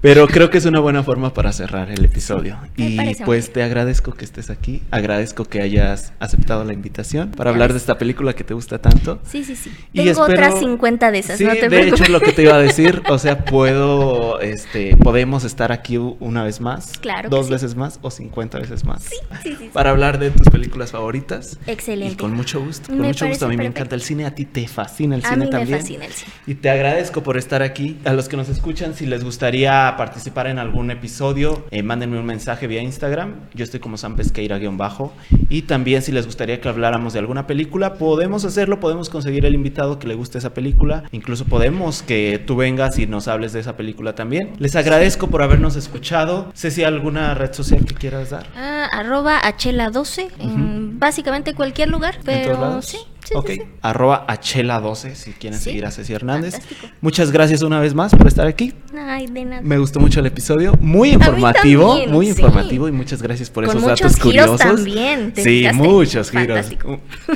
Pero 0.00 0.26
creo 0.26 0.50
que 0.50 0.58
es 0.58 0.66
una 0.66 0.80
buena 0.80 1.02
forma 1.02 1.34
para 1.34 1.52
cerrar 1.52 1.90
el 1.90 2.04
episodio. 2.04 2.58
y 2.76 2.98
pues 3.24 3.52
te 3.52 3.62
agradezco 3.62 4.12
que 4.12 4.24
estés 4.24 4.50
aquí, 4.50 4.82
agradezco 4.90 5.44
que 5.44 5.60
hayas 5.60 6.12
aceptado 6.20 6.64
la 6.64 6.72
invitación 6.72 7.30
para 7.30 7.50
hablar 7.50 7.72
de 7.72 7.78
esta 7.78 7.98
película 7.98 8.32
que 8.32 8.44
te 8.44 8.54
gusta 8.54 8.78
tanto. 8.78 9.20
Sí, 9.26 9.44
sí, 9.44 9.56
sí. 9.56 9.70
Tengo 9.94 10.22
otras 10.22 10.58
50 10.58 11.10
de 11.10 11.18
esas, 11.18 11.38
sí, 11.38 11.44
De 11.44 11.88
hecho, 11.88 12.06
lo 12.08 12.20
que 12.20 12.32
te 12.32 12.42
iba 12.42 12.54
a 12.54 12.58
decir, 12.58 13.02
o 13.08 13.18
sea, 13.18 13.44
puedo, 13.44 14.40
este, 14.40 14.96
podemos 14.96 15.44
estar 15.44 15.72
aquí 15.72 15.96
una 15.96 16.44
vez 16.44 16.60
más, 16.60 16.98
claro 16.98 17.28
dos 17.28 17.48
veces 17.48 17.74
más 17.74 17.98
o 18.02 18.10
50 18.10 18.58
veces 18.58 18.84
más. 18.84 19.04
Sí, 19.04 19.16
sí, 19.42 19.56
sí. 19.58 19.70
Para 19.72 19.90
hablar 19.90 20.18
de 20.18 20.30
tus 20.30 20.48
películas 20.48 20.90
favoritas. 20.90 21.58
Excelente. 21.66 22.14
Y 22.14 22.16
con 22.16 22.32
mucho 22.32 22.60
gusto, 22.62 22.88
con 22.88 23.00
mucho 23.00 23.26
gusto. 23.26 23.46
A 23.46 23.48
mí 23.48 23.56
me 23.56 23.66
encanta 23.66 23.94
el 23.94 24.02
cine, 24.02 24.26
a 24.26 24.34
ti 24.34 24.44
te 24.44 24.66
fascina 24.68 25.16
el 25.16 25.22
cine 25.22 25.46
también. 25.46 25.70
Me 25.70 25.78
fascina 25.78 26.04
el 26.04 26.12
cine. 26.12 26.32
Y 26.46 26.54
te 26.54 26.70
agradezco 26.70 27.22
por 27.22 27.36
estar 27.36 27.62
aquí. 27.62 27.98
A 28.04 28.12
los 28.12 28.28
que 28.28 28.36
nos 28.36 28.48
escuchan, 28.48 28.94
si 28.94 29.06
les 29.06 29.24
gustaría 29.24 29.69
participar 29.96 30.46
en 30.46 30.58
algún 30.58 30.90
episodio, 30.90 31.64
eh, 31.70 31.82
mándenme 31.82 32.18
un 32.18 32.26
mensaje 32.26 32.66
vía 32.66 32.82
Instagram. 32.82 33.34
Yo 33.54 33.64
estoy 33.64 33.80
como 33.80 33.96
San 33.96 34.16
Pesqueira-bajo. 34.16 35.12
Y 35.48 35.62
también 35.62 36.02
si 36.02 36.12
les 36.12 36.26
gustaría 36.26 36.60
que 36.60 36.68
habláramos 36.68 37.12
de 37.12 37.18
alguna 37.18 37.46
película, 37.46 37.94
podemos 37.94 38.44
hacerlo, 38.44 38.80
podemos 38.80 39.10
conseguir 39.10 39.46
el 39.46 39.54
invitado 39.54 39.98
que 39.98 40.08
le 40.08 40.14
guste 40.14 40.38
esa 40.38 40.54
película. 40.54 41.04
Incluso 41.12 41.44
podemos 41.44 42.02
que 42.02 42.42
tú 42.44 42.56
vengas 42.56 42.98
y 42.98 43.06
nos 43.06 43.28
hables 43.28 43.52
de 43.52 43.60
esa 43.60 43.76
película 43.76 44.14
también. 44.14 44.54
Les 44.58 44.76
agradezco 44.76 45.28
por 45.28 45.42
habernos 45.42 45.76
escuchado. 45.76 46.50
Sé 46.54 46.70
si 46.70 46.84
alguna 46.84 47.34
red 47.34 47.52
social 47.52 47.84
que 47.84 47.94
quieras 47.94 48.30
dar. 48.30 48.46
Ah, 48.56 48.88
arroba 48.92 49.40
Achela12 49.42 50.30
en 50.38 50.98
básicamente 50.98 51.54
cualquier 51.54 51.88
lugar, 51.88 52.18
pero 52.24 52.82
sí 52.82 52.98
ok, 53.34 53.50
arroba 53.82 54.26
achela12 54.26 55.14
si 55.14 55.32
quieren 55.32 55.58
seguir 55.58 55.86
a 55.86 55.90
Ceci 55.90 56.12
Hernández. 56.12 56.56
Muchas 57.00 57.30
gracias 57.30 57.62
una 57.62 57.80
vez 57.80 57.94
más 57.94 58.14
por 58.14 58.26
estar 58.26 58.46
aquí. 58.46 58.74
Ay, 58.96 59.26
de 59.26 59.44
nada. 59.44 59.62
Me 59.62 59.78
gustó 59.78 60.00
mucho 60.00 60.20
el 60.20 60.26
episodio, 60.26 60.74
muy 60.80 61.10
informativo, 61.10 62.06
muy 62.08 62.28
informativo 62.28 62.88
y 62.88 62.92
muchas 62.92 63.22
gracias 63.22 63.50
por 63.50 63.64
esos 63.64 63.82
datos 63.82 64.16
curiosos. 64.16 64.58
También, 64.58 65.32
sí, 65.36 65.66
muchos 65.72 66.30
giros. 66.30 66.66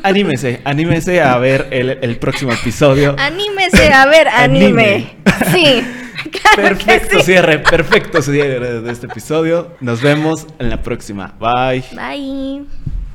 Anímese, 0.02 0.60
anímese 0.64 1.20
a 1.20 1.36
ver 1.38 1.68
el, 1.70 2.16
próximo 2.18 2.52
episodio. 2.52 3.16
Anímese 3.18 3.92
a 3.92 4.06
ver 4.06 4.28
anime. 4.34 5.16
sí. 5.52 5.82
perfecto 6.56 7.20
cierre, 7.20 7.58
perfecto 7.58 8.22
cierre 8.22 8.80
de 8.80 8.92
este 8.92 9.06
episodio. 9.06 9.72
Nos 9.80 10.00
vemos 10.02 10.46
en 10.58 10.70
la 10.70 10.82
próxima. 10.82 11.34
Bye. 11.38 11.84
Bye. 11.92 12.64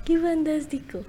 Qué 0.06 0.18
fantástico. 0.18 1.00